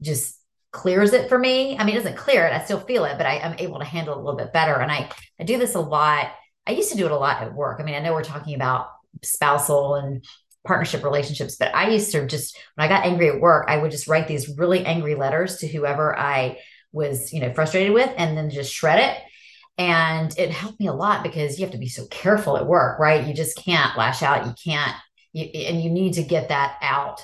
just 0.00 0.40
clears 0.72 1.12
it 1.12 1.28
for 1.28 1.38
me. 1.38 1.76
I 1.78 1.84
mean, 1.84 1.94
it 1.94 1.98
doesn't 1.98 2.16
clear 2.16 2.46
it. 2.46 2.52
I 2.52 2.64
still 2.64 2.80
feel 2.80 3.04
it, 3.04 3.16
but 3.16 3.26
I, 3.26 3.36
am 3.36 3.56
able 3.58 3.78
to 3.78 3.84
handle 3.84 4.14
it 4.14 4.18
a 4.18 4.20
little 4.20 4.38
bit 4.38 4.52
better. 4.52 4.74
And 4.74 4.92
I, 4.92 5.10
I 5.40 5.44
do 5.44 5.58
this 5.58 5.74
a 5.74 5.80
lot. 5.80 6.32
I 6.66 6.72
used 6.72 6.90
to 6.92 6.98
do 6.98 7.06
it 7.06 7.12
a 7.12 7.16
lot 7.16 7.42
at 7.42 7.54
work. 7.54 7.80
I 7.80 7.82
mean, 7.82 7.94
I 7.94 8.00
know 8.00 8.12
we're 8.12 8.22
talking 8.22 8.54
about 8.54 8.88
spousal 9.22 9.94
and 9.94 10.24
partnership 10.66 11.04
relationships, 11.04 11.56
but 11.56 11.74
I 11.74 11.90
used 11.90 12.12
to 12.12 12.26
just, 12.26 12.58
when 12.74 12.84
I 12.84 12.88
got 12.88 13.06
angry 13.06 13.28
at 13.28 13.40
work, 13.40 13.66
I 13.68 13.78
would 13.78 13.90
just 13.90 14.08
write 14.08 14.28
these 14.28 14.56
really 14.58 14.84
angry 14.84 15.14
letters 15.14 15.58
to 15.58 15.68
whoever 15.68 16.18
I 16.18 16.58
was, 16.92 17.32
you 17.32 17.40
know, 17.40 17.52
frustrated 17.52 17.92
with 17.92 18.10
and 18.16 18.36
then 18.36 18.50
just 18.50 18.72
shred 18.72 18.98
it. 18.98 19.22
And 19.78 20.36
it 20.38 20.50
helped 20.50 20.80
me 20.80 20.86
a 20.86 20.94
lot 20.94 21.22
because 21.22 21.58
you 21.58 21.64
have 21.66 21.72
to 21.72 21.78
be 21.78 21.88
so 21.88 22.06
careful 22.06 22.56
at 22.56 22.66
work, 22.66 22.98
right? 22.98 23.26
You 23.26 23.34
just 23.34 23.56
can't 23.56 23.96
lash 23.96 24.22
out. 24.22 24.46
You 24.46 24.54
can't, 24.64 24.96
you, 25.32 25.44
and 25.44 25.82
you 25.82 25.90
need 25.90 26.14
to 26.14 26.22
get 26.22 26.48
that 26.48 26.76
out 26.80 27.22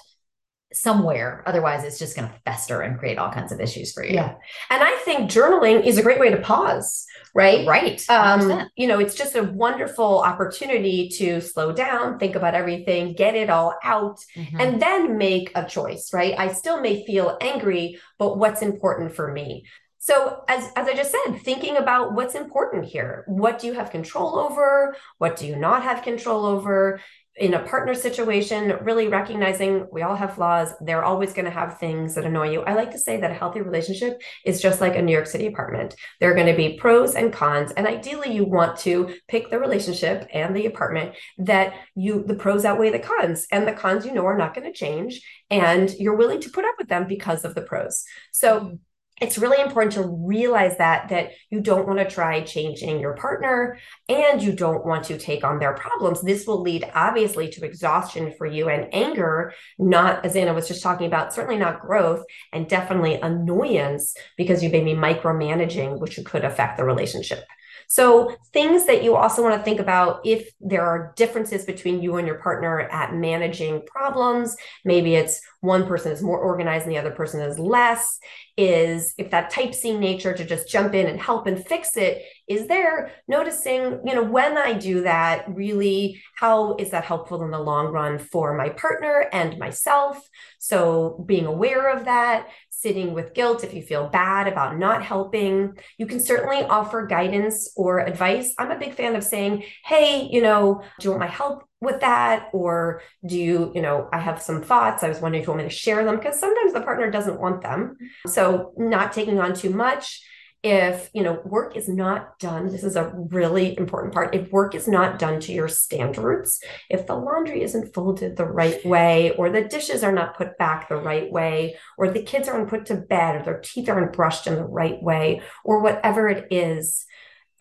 somewhere. 0.74 1.42
Otherwise, 1.46 1.84
it's 1.84 1.98
just 1.98 2.16
going 2.16 2.28
to 2.28 2.34
fester 2.44 2.82
and 2.82 2.98
create 2.98 3.18
all 3.18 3.32
kinds 3.32 3.52
of 3.52 3.60
issues 3.60 3.92
for 3.92 4.04
you. 4.04 4.14
Yeah. 4.14 4.34
And 4.70 4.82
I 4.82 4.96
think 5.04 5.30
journaling 5.30 5.86
is 5.86 5.98
a 5.98 6.02
great 6.02 6.20
way 6.20 6.30
to 6.30 6.38
pause, 6.38 7.06
right? 7.34 7.66
Right. 7.66 8.08
Um, 8.10 8.68
you 8.76 8.86
know, 8.86 8.98
it's 8.98 9.14
just 9.14 9.36
a 9.36 9.42
wonderful 9.42 10.20
opportunity 10.20 11.08
to 11.16 11.40
slow 11.40 11.72
down, 11.72 12.18
think 12.18 12.36
about 12.36 12.54
everything, 12.54 13.14
get 13.14 13.34
it 13.34 13.48
all 13.48 13.74
out, 13.82 14.18
mm-hmm. 14.36 14.60
and 14.60 14.82
then 14.82 15.16
make 15.16 15.50
a 15.54 15.64
choice, 15.64 16.12
right? 16.12 16.34
I 16.38 16.52
still 16.52 16.80
may 16.80 17.06
feel 17.06 17.38
angry, 17.40 17.98
but 18.18 18.38
what's 18.38 18.62
important 18.62 19.14
for 19.14 19.32
me? 19.32 19.64
So 19.98 20.42
as 20.48 20.68
as 20.74 20.88
I 20.88 20.94
just 20.94 21.12
said, 21.12 21.38
thinking 21.42 21.76
about 21.76 22.14
what's 22.14 22.34
important 22.34 22.86
here. 22.86 23.22
What 23.28 23.60
do 23.60 23.68
you 23.68 23.74
have 23.74 23.92
control 23.92 24.36
over? 24.36 24.96
What 25.18 25.36
do 25.36 25.46
you 25.46 25.54
not 25.54 25.84
have 25.84 26.02
control 26.02 26.44
over? 26.44 27.00
In 27.36 27.54
a 27.54 27.62
partner 27.62 27.94
situation, 27.94 28.76
really 28.82 29.08
recognizing 29.08 29.86
we 29.90 30.02
all 30.02 30.14
have 30.14 30.34
flaws. 30.34 30.74
They're 30.82 31.04
always 31.04 31.32
going 31.32 31.46
to 31.46 31.50
have 31.50 31.78
things 31.78 32.14
that 32.14 32.26
annoy 32.26 32.50
you. 32.50 32.60
I 32.62 32.74
like 32.74 32.90
to 32.90 32.98
say 32.98 33.18
that 33.18 33.30
a 33.30 33.34
healthy 33.34 33.62
relationship 33.62 34.20
is 34.44 34.60
just 34.60 34.82
like 34.82 34.96
a 34.96 35.02
New 35.02 35.12
York 35.12 35.26
City 35.26 35.46
apartment. 35.46 35.94
There 36.20 36.30
are 36.30 36.34
going 36.34 36.48
to 36.48 36.56
be 36.56 36.76
pros 36.76 37.14
and 37.14 37.32
cons. 37.32 37.72
And 37.72 37.86
ideally, 37.86 38.34
you 38.34 38.44
want 38.44 38.78
to 38.80 39.14
pick 39.28 39.48
the 39.48 39.58
relationship 39.58 40.28
and 40.32 40.54
the 40.54 40.66
apartment 40.66 41.14
that 41.38 41.74
you, 41.94 42.22
the 42.26 42.34
pros 42.34 42.66
outweigh 42.66 42.90
the 42.90 42.98
cons. 42.98 43.46
And 43.50 43.66
the 43.66 43.72
cons 43.72 44.04
you 44.04 44.12
know 44.12 44.26
are 44.26 44.36
not 44.36 44.54
going 44.54 44.70
to 44.70 44.78
change. 44.78 45.22
And 45.50 45.90
you're 45.94 46.16
willing 46.16 46.40
to 46.42 46.50
put 46.50 46.66
up 46.66 46.74
with 46.78 46.88
them 46.88 47.06
because 47.08 47.46
of 47.46 47.54
the 47.54 47.62
pros. 47.62 48.04
So, 48.30 48.78
it's 49.22 49.38
really 49.38 49.62
important 49.62 49.92
to 49.92 50.02
realize 50.02 50.76
that 50.78 51.08
that 51.10 51.30
you 51.48 51.60
don't 51.60 51.86
want 51.86 52.00
to 52.00 52.10
try 52.10 52.40
changing 52.40 52.98
your 52.98 53.14
partner 53.14 53.78
and 54.08 54.42
you 54.42 54.52
don't 54.52 54.84
want 54.84 55.04
to 55.04 55.16
take 55.16 55.44
on 55.44 55.60
their 55.60 55.74
problems. 55.74 56.20
This 56.20 56.44
will 56.44 56.60
lead 56.60 56.90
obviously 56.92 57.48
to 57.50 57.64
exhaustion 57.64 58.34
for 58.36 58.46
you 58.46 58.68
and 58.68 58.92
anger 58.92 59.54
not 59.78 60.24
as 60.26 60.34
anna 60.34 60.52
was 60.52 60.66
just 60.66 60.82
talking 60.82 61.06
about 61.06 61.32
certainly 61.32 61.56
not 61.56 61.80
growth 61.80 62.24
and 62.52 62.68
definitely 62.68 63.14
annoyance 63.14 64.16
because 64.36 64.62
you 64.62 64.70
may 64.70 64.82
be 64.82 64.92
micromanaging 64.92 66.00
which 66.00 66.18
could 66.24 66.44
affect 66.44 66.76
the 66.76 66.84
relationship 66.84 67.44
so, 67.92 68.34
things 68.54 68.86
that 68.86 69.04
you 69.04 69.16
also 69.16 69.42
want 69.42 69.54
to 69.54 69.62
think 69.62 69.78
about 69.78 70.22
if 70.24 70.50
there 70.62 70.80
are 70.80 71.12
differences 71.14 71.66
between 71.66 72.00
you 72.00 72.16
and 72.16 72.26
your 72.26 72.38
partner 72.38 72.80
at 72.80 73.12
managing 73.12 73.82
problems, 73.84 74.56
maybe 74.82 75.14
it's 75.14 75.42
one 75.60 75.86
person 75.86 76.10
is 76.10 76.22
more 76.22 76.38
organized 76.38 76.86
and 76.86 76.94
the 76.94 76.98
other 76.98 77.10
person 77.10 77.42
is 77.42 77.58
less, 77.58 78.18
is 78.56 79.12
if 79.18 79.30
that 79.32 79.50
type 79.50 79.74
C 79.74 79.94
nature 79.94 80.32
to 80.32 80.42
just 80.42 80.70
jump 80.70 80.94
in 80.94 81.06
and 81.06 81.20
help 81.20 81.46
and 81.46 81.66
fix 81.66 81.98
it 81.98 82.22
is 82.48 82.66
there, 82.66 83.12
noticing, 83.28 84.00
you 84.06 84.14
know, 84.14 84.24
when 84.24 84.56
I 84.56 84.72
do 84.72 85.02
that, 85.02 85.44
really, 85.54 86.22
how 86.34 86.76
is 86.76 86.92
that 86.92 87.04
helpful 87.04 87.44
in 87.44 87.50
the 87.50 87.60
long 87.60 87.92
run 87.92 88.18
for 88.18 88.54
my 88.56 88.70
partner 88.70 89.28
and 89.34 89.58
myself? 89.58 90.18
So, 90.58 91.22
being 91.26 91.44
aware 91.44 91.94
of 91.94 92.06
that, 92.06 92.48
sitting 92.82 93.14
with 93.14 93.34
guilt, 93.34 93.62
if 93.62 93.72
you 93.72 93.82
feel 93.82 94.08
bad 94.08 94.48
about 94.48 94.76
not 94.76 95.02
helping, 95.02 95.78
you 95.98 96.06
can 96.06 96.20
certainly 96.20 96.64
offer 96.64 97.06
guidance 97.06 97.72
or 97.76 98.00
advice. 98.00 98.52
I'm 98.58 98.70
a 98.70 98.78
big 98.78 98.94
fan 98.94 99.14
of 99.14 99.22
saying, 99.22 99.64
hey, 99.84 100.28
you 100.30 100.42
know, 100.42 100.82
do 100.98 101.04
you 101.04 101.10
want 101.10 101.20
my 101.20 101.28
help 101.28 101.64
with 101.80 102.00
that? 102.00 102.48
Or 102.52 103.02
do 103.24 103.38
you, 103.38 103.72
you 103.74 103.82
know, 103.82 104.08
I 104.12 104.18
have 104.18 104.42
some 104.42 104.62
thoughts. 104.62 105.02
I 105.02 105.08
was 105.08 105.20
wondering 105.20 105.42
if 105.42 105.46
you 105.46 105.52
want 105.52 105.64
me 105.64 105.68
to 105.68 105.74
share 105.74 106.04
them 106.04 106.16
because 106.16 106.38
sometimes 106.38 106.72
the 106.72 106.80
partner 106.80 107.10
doesn't 107.10 107.40
want 107.40 107.62
them. 107.62 107.96
So, 108.26 108.72
not 108.76 109.12
taking 109.12 109.38
on 109.38 109.54
too 109.54 109.70
much 109.70 110.20
if 110.62 111.10
you 111.12 111.24
know 111.24 111.40
work 111.44 111.76
is 111.76 111.88
not 111.88 112.38
done 112.38 112.68
this 112.68 112.84
is 112.84 112.94
a 112.94 113.12
really 113.30 113.76
important 113.76 114.12
part 114.12 114.32
if 114.32 114.50
work 114.52 114.76
is 114.76 114.86
not 114.86 115.18
done 115.18 115.40
to 115.40 115.52
your 115.52 115.66
standards 115.66 116.60
if 116.88 117.04
the 117.06 117.14
laundry 117.14 117.62
isn't 117.62 117.92
folded 117.92 118.36
the 118.36 118.44
right 118.44 118.84
way 118.86 119.32
or 119.36 119.50
the 119.50 119.64
dishes 119.64 120.04
are 120.04 120.12
not 120.12 120.36
put 120.36 120.56
back 120.58 120.88
the 120.88 120.96
right 120.96 121.32
way 121.32 121.76
or 121.98 122.10
the 122.10 122.22
kids 122.22 122.46
aren't 122.46 122.68
put 122.68 122.86
to 122.86 122.94
bed 122.94 123.34
or 123.34 123.42
their 123.42 123.60
teeth 123.60 123.88
aren't 123.88 124.12
brushed 124.12 124.46
in 124.46 124.54
the 124.54 124.64
right 124.64 125.02
way 125.02 125.40
or 125.64 125.80
whatever 125.80 126.28
it 126.28 126.46
is 126.52 127.06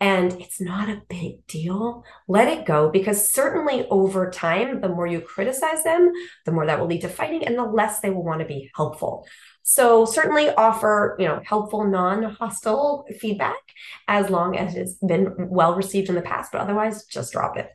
and 0.02 0.32
it's 0.40 0.60
not 0.60 0.88
a 0.88 1.00
big 1.08 1.46
deal. 1.46 2.04
Let 2.26 2.48
it 2.48 2.66
go 2.66 2.90
because 2.90 3.32
certainly 3.32 3.86
over 3.88 4.32
time, 4.32 4.80
the 4.80 4.88
more 4.88 5.06
you 5.06 5.20
criticize 5.20 5.84
them, 5.84 6.10
the 6.44 6.50
more 6.50 6.66
that 6.66 6.80
will 6.80 6.88
lead 6.88 7.02
to 7.02 7.08
fighting 7.08 7.46
and 7.46 7.56
the 7.56 7.62
less 7.62 8.00
they 8.00 8.10
will 8.10 8.24
want 8.24 8.40
to 8.40 8.44
be 8.44 8.68
helpful. 8.74 9.24
So 9.62 10.04
certainly 10.04 10.50
offer, 10.50 11.16
you 11.20 11.28
know, 11.28 11.40
helpful, 11.44 11.86
non-hostile 11.86 13.06
feedback 13.20 13.62
as 14.08 14.28
long 14.28 14.56
as 14.56 14.74
it's 14.74 14.94
been 14.94 15.36
well 15.38 15.76
received 15.76 16.08
in 16.08 16.16
the 16.16 16.22
past, 16.22 16.50
but 16.50 16.62
otherwise 16.62 17.04
just 17.04 17.32
drop 17.32 17.56
it. 17.56 17.70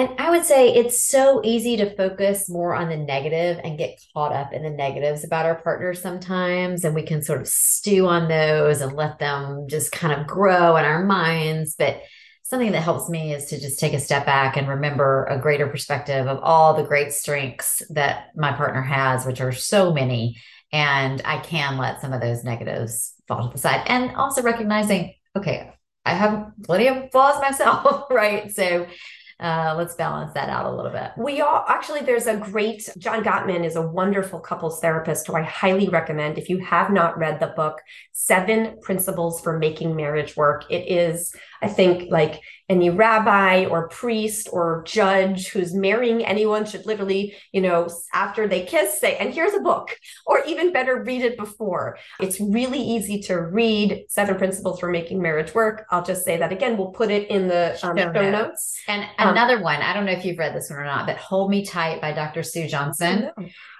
And 0.00 0.18
I 0.18 0.30
would 0.30 0.46
say 0.46 0.74
it's 0.74 1.06
so 1.06 1.42
easy 1.44 1.76
to 1.76 1.94
focus 1.94 2.48
more 2.48 2.74
on 2.74 2.88
the 2.88 2.96
negative 2.96 3.60
and 3.62 3.76
get 3.76 4.00
caught 4.14 4.32
up 4.32 4.54
in 4.54 4.62
the 4.62 4.70
negatives 4.70 5.24
about 5.24 5.44
our 5.44 5.56
partners 5.56 6.00
sometimes. 6.00 6.86
And 6.86 6.94
we 6.94 7.02
can 7.02 7.22
sort 7.22 7.42
of 7.42 7.46
stew 7.46 8.06
on 8.06 8.26
those 8.26 8.80
and 8.80 8.94
let 8.94 9.18
them 9.18 9.66
just 9.68 9.92
kind 9.92 10.18
of 10.18 10.26
grow 10.26 10.78
in 10.78 10.86
our 10.86 11.04
minds. 11.04 11.74
But 11.78 12.00
something 12.44 12.72
that 12.72 12.80
helps 12.80 13.10
me 13.10 13.34
is 13.34 13.44
to 13.50 13.60
just 13.60 13.78
take 13.78 13.92
a 13.92 14.00
step 14.00 14.24
back 14.24 14.56
and 14.56 14.68
remember 14.68 15.26
a 15.26 15.38
greater 15.38 15.66
perspective 15.66 16.26
of 16.26 16.38
all 16.42 16.72
the 16.72 16.88
great 16.88 17.12
strengths 17.12 17.82
that 17.90 18.28
my 18.34 18.52
partner 18.52 18.80
has, 18.80 19.26
which 19.26 19.42
are 19.42 19.52
so 19.52 19.92
many 19.92 20.40
and 20.72 21.20
I 21.26 21.40
can 21.40 21.76
let 21.76 22.00
some 22.00 22.14
of 22.14 22.22
those 22.22 22.42
negatives 22.42 23.12
fall 23.28 23.48
to 23.48 23.52
the 23.52 23.60
side. 23.60 23.82
And 23.86 24.16
also 24.16 24.40
recognizing, 24.40 25.12
okay, 25.36 25.74
I 26.06 26.14
have 26.14 26.52
plenty 26.64 26.86
of 26.86 27.10
flaws 27.10 27.38
myself, 27.42 28.06
right? 28.10 28.50
So 28.50 28.86
uh, 29.40 29.74
let's 29.76 29.94
balance 29.94 30.32
that 30.34 30.48
out 30.48 30.66
a 30.66 30.74
little 30.74 30.90
bit. 30.90 31.12
We 31.16 31.40
all 31.40 31.64
actually, 31.66 32.00
there's 32.00 32.26
a 32.26 32.36
great 32.36 32.88
John 32.98 33.24
Gottman 33.24 33.64
is 33.64 33.76
a 33.76 33.82
wonderful 33.82 34.38
couples 34.38 34.80
therapist 34.80 35.26
who 35.26 35.34
I 35.34 35.42
highly 35.42 35.88
recommend. 35.88 36.38
If 36.38 36.50
you 36.50 36.58
have 36.58 36.90
not 36.90 37.18
read 37.18 37.40
the 37.40 37.48
book, 37.48 37.80
Seven 38.12 38.78
Principles 38.82 39.40
for 39.40 39.58
Making 39.58 39.96
Marriage 39.96 40.36
Work, 40.36 40.70
it 40.70 40.90
is, 40.90 41.34
I 41.62 41.68
think, 41.68 42.10
like 42.10 42.40
any 42.70 42.88
rabbi 42.88 43.64
or 43.64 43.88
priest 43.88 44.48
or 44.52 44.84
judge 44.86 45.48
who's 45.48 45.74
marrying 45.74 46.24
anyone 46.24 46.64
should 46.64 46.86
literally, 46.86 47.34
you 47.50 47.60
know, 47.60 47.88
after 48.14 48.46
they 48.46 48.64
kiss, 48.64 49.00
say, 49.00 49.16
and 49.16 49.34
here's 49.34 49.54
a 49.54 49.60
book, 49.60 49.98
or 50.24 50.44
even 50.44 50.72
better, 50.72 51.02
read 51.02 51.22
it 51.22 51.36
before. 51.36 51.98
It's 52.20 52.40
really 52.40 52.78
easy 52.78 53.20
to 53.22 53.40
read 53.40 54.04
Seven 54.08 54.36
Principles 54.36 54.78
for 54.78 54.88
Making 54.88 55.20
Marriage 55.20 55.52
Work. 55.52 55.84
I'll 55.90 56.04
just 56.04 56.24
say 56.24 56.36
that 56.36 56.52
again. 56.52 56.76
We'll 56.76 56.92
put 56.92 57.10
it 57.10 57.28
in 57.28 57.48
the 57.48 57.72
um, 57.82 57.96
show, 57.96 58.12
notes. 58.12 58.14
notes. 58.14 58.80
And 58.86 59.02
um, 59.18 59.30
another 59.30 59.60
one, 59.60 59.82
I 59.82 59.92
don't 59.92 60.06
know 60.06 60.12
if 60.12 60.24
you've 60.24 60.38
read 60.38 60.54
this 60.54 60.70
one 60.70 60.78
or 60.78 60.84
not, 60.84 61.06
but 61.06 61.16
Hold 61.16 61.50
Me 61.50 61.64
Tight 61.64 62.00
by 62.00 62.12
Dr. 62.12 62.44
Sue 62.44 62.68
Johnson. 62.68 63.30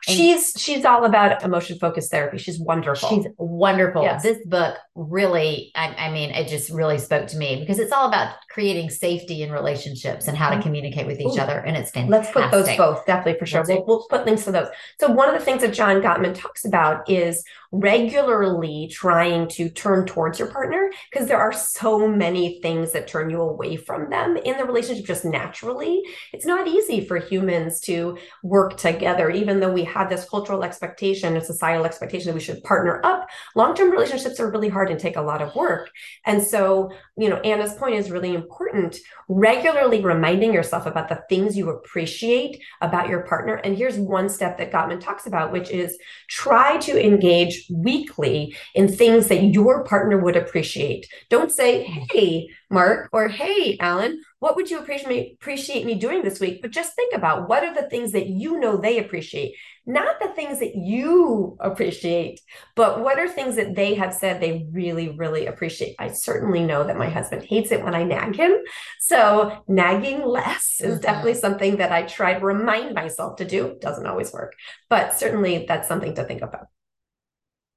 she's 0.02 0.52
she's 0.56 0.84
all 0.84 1.04
about 1.04 1.42
emotion 1.44 1.78
focused 1.78 2.10
therapy. 2.10 2.38
She's 2.38 2.58
wonderful. 2.58 3.08
She's 3.08 3.26
wonderful. 3.38 4.02
Yes. 4.02 4.22
This 4.22 4.44
book 4.44 4.76
really, 5.08 5.72
I, 5.74 5.94
I 5.94 6.10
mean, 6.10 6.30
it 6.30 6.48
just 6.48 6.70
really 6.70 6.98
spoke 6.98 7.26
to 7.28 7.36
me 7.36 7.60
because 7.60 7.78
it's 7.78 7.92
all 7.92 8.08
about 8.08 8.34
creating 8.50 8.90
safety 8.90 9.42
in 9.44 9.52
relationships 9.52 10.26
and 10.26 10.36
how 10.36 10.50
to 10.50 10.56
mm-hmm. 10.56 10.64
communicate 10.64 11.06
with 11.06 11.20
each 11.20 11.38
Ooh. 11.38 11.40
other. 11.40 11.58
And 11.60 11.76
it's 11.76 11.92
fantastic. 11.92 12.34
Let's 12.34 12.50
put 12.50 12.50
those 12.50 12.76
both 12.76 13.06
definitely 13.06 13.38
for 13.38 13.46
sure. 13.46 13.64
We'll, 13.66 13.84
we'll, 13.86 14.06
put 14.10 14.26
links 14.26 14.44
to 14.44 14.52
those. 14.52 14.68
So 14.98 15.08
one 15.08 15.28
of 15.28 15.38
the 15.38 15.44
things 15.44 15.62
that 15.62 15.72
John 15.72 16.02
Gottman 16.02 16.34
talks 16.34 16.64
about 16.64 17.08
is 17.08 17.44
regularly 17.72 18.88
trying 18.92 19.46
to 19.46 19.68
turn 19.68 20.04
towards 20.04 20.40
your 20.40 20.48
partner 20.48 20.90
because 21.10 21.28
there 21.28 21.38
are 21.38 21.52
so 21.52 22.08
many 22.08 22.60
things 22.60 22.90
that 22.92 23.06
turn 23.06 23.30
you 23.30 23.40
away 23.40 23.76
from 23.76 24.10
them 24.10 24.36
in 24.36 24.56
the 24.56 24.64
relationship 24.64 25.04
just 25.04 25.24
naturally. 25.24 26.02
It's 26.32 26.46
not 26.46 26.66
easy 26.66 27.04
for 27.04 27.18
humans 27.18 27.78
to 27.82 28.18
work 28.42 28.76
together, 28.76 29.30
even 29.30 29.60
though 29.60 29.72
we 29.72 29.84
have 29.84 30.10
this 30.10 30.28
cultural 30.28 30.64
expectation 30.64 31.36
and 31.36 31.44
societal 31.44 31.84
expectation 31.84 32.26
that 32.26 32.34
we 32.34 32.40
should 32.40 32.64
partner 32.64 33.00
up. 33.04 33.28
Long 33.54 33.76
term 33.76 33.90
relationships 33.92 34.40
are 34.40 34.50
really 34.50 34.68
hard 34.68 34.90
and 34.90 34.98
take 34.98 35.16
a 35.16 35.22
lot 35.22 35.40
of 35.40 35.54
work. 35.54 35.90
And 36.26 36.42
so, 36.42 36.90
you 37.16 37.28
know, 37.28 37.36
Anna's 37.36 37.74
point 37.74 37.94
is 37.94 38.10
really 38.10 38.39
important. 38.40 38.98
Regularly 39.28 40.00
reminding 40.00 40.52
yourself 40.52 40.86
about 40.86 41.08
the 41.08 41.22
things 41.28 41.56
you 41.56 41.70
appreciate 41.70 42.62
about 42.80 43.08
your 43.08 43.22
partner. 43.22 43.54
And 43.54 43.76
here's 43.76 43.98
one 43.98 44.28
step 44.28 44.58
that 44.58 44.72
Gottman 44.72 45.00
talks 45.00 45.26
about, 45.26 45.52
which 45.52 45.70
is 45.70 45.98
try 46.28 46.78
to 46.78 47.04
engage 47.04 47.66
weekly 47.70 48.56
in 48.74 48.88
things 48.88 49.28
that 49.28 49.44
your 49.44 49.84
partner 49.84 50.18
would 50.18 50.36
appreciate. 50.36 51.06
Don't 51.28 51.52
say, 51.52 51.84
mm-hmm. 51.84 52.02
hey, 52.10 52.48
Mark, 52.70 53.08
or 53.12 53.28
hey, 53.28 53.76
Alan, 53.80 54.22
what 54.38 54.54
would 54.54 54.70
you 54.70 54.78
appreciate 54.78 55.08
me, 55.08 55.36
appreciate 55.40 55.84
me 55.84 55.96
doing 55.96 56.22
this 56.22 56.38
week? 56.38 56.62
But 56.62 56.70
just 56.70 56.94
think 56.94 57.14
about 57.14 57.48
what 57.48 57.64
are 57.64 57.74
the 57.74 57.88
things 57.90 58.12
that 58.12 58.28
you 58.28 58.60
know 58.60 58.76
they 58.76 58.98
appreciate, 58.98 59.56
not 59.86 60.20
the 60.20 60.28
things 60.28 60.60
that 60.60 60.76
you 60.76 61.56
appreciate, 61.58 62.40
but 62.76 63.00
what 63.00 63.18
are 63.18 63.28
things 63.28 63.56
that 63.56 63.74
they 63.74 63.94
have 63.94 64.14
said 64.14 64.40
they 64.40 64.68
really, 64.72 65.10
really 65.10 65.46
appreciate. 65.46 65.96
I 65.98 66.12
certainly 66.12 66.62
know 66.62 66.84
that 66.84 66.96
my 66.96 67.08
husband 67.08 67.42
hates 67.42 67.72
it 67.72 67.82
when 67.82 67.94
I 67.94 68.04
nag 68.04 68.36
him. 68.36 68.56
So 69.00 69.64
nagging 69.66 70.24
less 70.24 70.80
is 70.80 70.94
mm-hmm. 70.94 71.02
definitely 71.02 71.34
something 71.34 71.76
that 71.78 71.90
I 71.90 72.02
try 72.02 72.34
to 72.34 72.44
remind 72.44 72.94
myself 72.94 73.36
to 73.36 73.44
do. 73.44 73.76
Doesn't 73.80 74.06
always 74.06 74.32
work, 74.32 74.54
but 74.88 75.18
certainly 75.18 75.66
that's 75.66 75.88
something 75.88 76.14
to 76.14 76.24
think 76.24 76.42
about. 76.42 76.68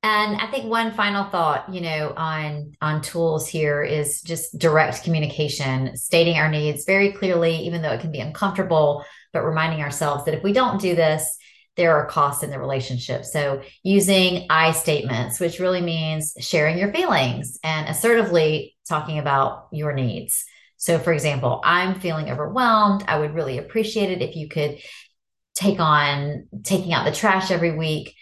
And 0.03 0.35
I 0.35 0.47
think 0.47 0.69
one 0.69 0.91
final 0.91 1.23
thought, 1.23 1.73
you 1.73 1.79
know, 1.79 2.13
on 2.17 2.73
on 2.81 3.01
tools 3.01 3.47
here 3.47 3.81
is 3.81 4.21
just 4.21 4.57
direct 4.59 5.05
communication, 5.05 5.95
stating 5.95 6.35
our 6.35 6.49
needs 6.49 6.83
very 6.83 7.13
clearly, 7.13 7.55
even 7.65 7.81
though 7.81 7.91
it 7.91 8.01
can 8.01 8.11
be 8.11 8.19
uncomfortable, 8.19 9.05
but 9.31 9.45
reminding 9.45 9.81
ourselves 9.81 10.25
that 10.25 10.33
if 10.33 10.43
we 10.43 10.51
don't 10.51 10.81
do 10.81 10.93
this, 10.93 11.37
there 11.77 11.95
are 11.95 12.05
costs 12.05 12.43
in 12.43 12.51
the 12.51 12.59
relationship. 12.59 13.23
So 13.23 13.61
using 13.81 14.45
I 14.49 14.73
statements, 14.73 15.39
which 15.39 15.59
really 15.59 15.81
means 15.81 16.33
sharing 16.37 16.77
your 16.77 16.91
feelings 16.91 17.57
and 17.63 17.87
assertively 17.87 18.75
talking 18.87 19.19
about 19.19 19.69
your 19.71 19.93
needs. 19.93 20.43
So 20.75 20.99
for 20.99 21.13
example, 21.13 21.61
I'm 21.63 22.01
feeling 22.01 22.29
overwhelmed. 22.29 23.05
I 23.07 23.19
would 23.19 23.33
really 23.33 23.57
appreciate 23.57 24.11
it 24.11 24.21
if 24.21 24.35
you 24.35 24.49
could 24.49 24.79
take 25.55 25.79
on 25.79 26.47
taking 26.63 26.91
out 26.91 27.05
the 27.05 27.11
trash 27.13 27.51
every 27.51 27.71
week 27.71 28.15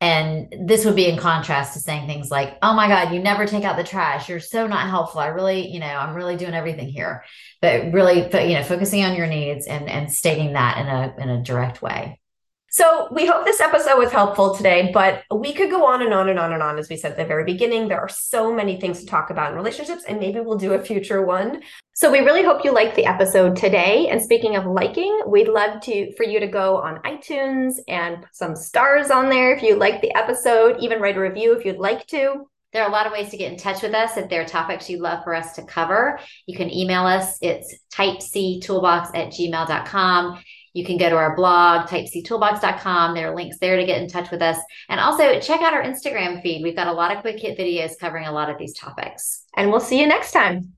and 0.00 0.54
this 0.66 0.84
would 0.84 0.94
be 0.94 1.08
in 1.08 1.18
contrast 1.18 1.74
to 1.74 1.80
saying 1.80 2.06
things 2.06 2.30
like, 2.30 2.56
oh 2.62 2.72
my 2.72 2.86
God, 2.86 3.12
you 3.12 3.20
never 3.20 3.46
take 3.46 3.64
out 3.64 3.76
the 3.76 3.82
trash. 3.82 4.28
You're 4.28 4.38
so 4.38 4.66
not 4.68 4.88
helpful. 4.88 5.20
I 5.20 5.26
really, 5.26 5.68
you 5.68 5.80
know, 5.80 5.86
I'm 5.86 6.14
really 6.14 6.36
doing 6.36 6.54
everything 6.54 6.88
here. 6.88 7.24
But 7.60 7.92
really, 7.92 8.22
you 8.22 8.54
know, 8.54 8.62
focusing 8.62 9.04
on 9.04 9.16
your 9.16 9.26
needs 9.26 9.66
and, 9.66 9.88
and 9.88 10.12
stating 10.12 10.52
that 10.52 10.78
in 10.78 10.86
a, 10.86 11.22
in 11.22 11.28
a 11.40 11.42
direct 11.42 11.82
way. 11.82 12.20
So 12.70 13.08
we 13.10 13.26
hope 13.26 13.46
this 13.46 13.60
episode 13.60 13.98
was 13.98 14.12
helpful 14.12 14.54
today, 14.54 14.90
but 14.92 15.22
we 15.34 15.54
could 15.54 15.70
go 15.70 15.86
on 15.86 16.02
and 16.02 16.12
on 16.12 16.28
and 16.28 16.38
on 16.38 16.52
and 16.52 16.62
on. 16.62 16.78
As 16.78 16.90
we 16.90 16.96
said 16.96 17.12
at 17.12 17.16
the 17.16 17.24
very 17.24 17.44
beginning, 17.44 17.88
there 17.88 18.00
are 18.00 18.10
so 18.10 18.52
many 18.52 18.78
things 18.78 19.00
to 19.00 19.06
talk 19.06 19.30
about 19.30 19.52
in 19.52 19.56
relationships, 19.56 20.04
and 20.06 20.20
maybe 20.20 20.40
we'll 20.40 20.58
do 20.58 20.74
a 20.74 20.82
future 20.82 21.24
one. 21.24 21.62
So 21.94 22.12
we 22.12 22.18
really 22.20 22.44
hope 22.44 22.64
you 22.64 22.72
liked 22.72 22.94
the 22.94 23.06
episode 23.06 23.56
today. 23.56 24.08
And 24.08 24.20
speaking 24.20 24.54
of 24.54 24.66
liking, 24.66 25.22
we'd 25.26 25.48
love 25.48 25.80
to 25.82 26.12
for 26.16 26.24
you 26.24 26.40
to 26.40 26.46
go 26.46 26.76
on 26.76 27.02
iTunes 27.02 27.76
and 27.88 28.20
put 28.20 28.36
some 28.36 28.54
stars 28.54 29.10
on 29.10 29.30
there 29.30 29.54
if 29.54 29.62
you 29.62 29.76
like 29.76 30.02
the 30.02 30.14
episode, 30.14 30.76
even 30.80 31.00
write 31.00 31.16
a 31.16 31.20
review 31.20 31.56
if 31.56 31.64
you'd 31.64 31.78
like 31.78 32.06
to. 32.08 32.46
There 32.74 32.82
are 32.82 32.88
a 32.88 32.92
lot 32.92 33.06
of 33.06 33.12
ways 33.12 33.30
to 33.30 33.38
get 33.38 33.50
in 33.50 33.58
touch 33.58 33.82
with 33.82 33.94
us 33.94 34.18
if 34.18 34.28
there 34.28 34.42
are 34.42 34.46
topics 34.46 34.90
you'd 34.90 35.00
love 35.00 35.24
for 35.24 35.34
us 35.34 35.54
to 35.54 35.64
cover. 35.64 36.20
You 36.46 36.54
can 36.54 36.70
email 36.70 37.06
us. 37.06 37.38
It's 37.40 37.74
typectoolbox 37.94 39.16
at 39.16 39.32
gmail.com. 39.32 40.42
You 40.78 40.84
can 40.84 40.96
go 40.96 41.10
to 41.10 41.16
our 41.16 41.34
blog, 41.34 41.88
typectoolbox.com. 41.88 43.12
There 43.16 43.32
are 43.32 43.34
links 43.34 43.58
there 43.58 43.76
to 43.76 43.84
get 43.84 44.00
in 44.00 44.08
touch 44.08 44.30
with 44.30 44.40
us. 44.40 44.58
And 44.88 45.00
also 45.00 45.40
check 45.40 45.60
out 45.60 45.74
our 45.74 45.82
Instagram 45.82 46.40
feed. 46.40 46.62
We've 46.62 46.76
got 46.76 46.86
a 46.86 46.92
lot 46.92 47.10
of 47.10 47.20
quick 47.20 47.40
hit 47.40 47.58
videos 47.58 47.98
covering 47.98 48.28
a 48.28 48.32
lot 48.32 48.48
of 48.48 48.58
these 48.58 48.74
topics. 48.74 49.42
And 49.56 49.72
we'll 49.72 49.80
see 49.80 50.00
you 50.00 50.06
next 50.06 50.30
time. 50.30 50.74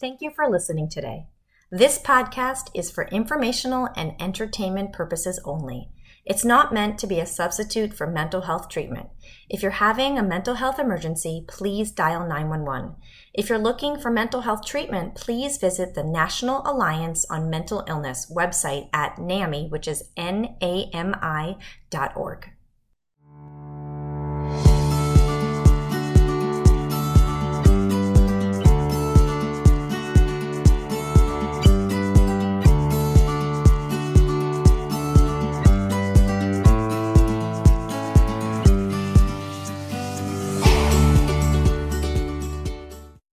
Thank 0.00 0.20
you 0.20 0.30
for 0.30 0.48
listening 0.48 0.88
today. 0.88 1.26
This 1.72 1.98
podcast 1.98 2.70
is 2.72 2.88
for 2.88 3.08
informational 3.08 3.88
and 3.96 4.12
entertainment 4.20 4.92
purposes 4.92 5.40
only. 5.44 5.88
It's 6.28 6.44
not 6.44 6.74
meant 6.74 6.98
to 6.98 7.06
be 7.06 7.20
a 7.20 7.26
substitute 7.26 7.94
for 7.94 8.06
mental 8.06 8.42
health 8.42 8.68
treatment. 8.68 9.08
If 9.48 9.62
you're 9.62 9.70
having 9.70 10.18
a 10.18 10.22
mental 10.22 10.56
health 10.56 10.78
emergency, 10.78 11.46
please 11.48 11.90
dial 11.90 12.28
911. 12.28 12.96
If 13.32 13.48
you're 13.48 13.58
looking 13.58 13.98
for 13.98 14.10
mental 14.10 14.42
health 14.42 14.62
treatment, 14.66 15.14
please 15.14 15.56
visit 15.56 15.94
the 15.94 16.04
National 16.04 16.60
Alliance 16.66 17.24
on 17.30 17.48
Mental 17.48 17.82
Illness 17.88 18.30
website 18.30 18.90
at 18.92 19.18
NAMI, 19.18 19.68
which 19.70 19.88
is 19.88 20.10
N 20.18 20.56
A 20.60 20.90
M 20.92 21.14
I 21.22 21.56
dot 21.88 22.14
org. 22.14 22.50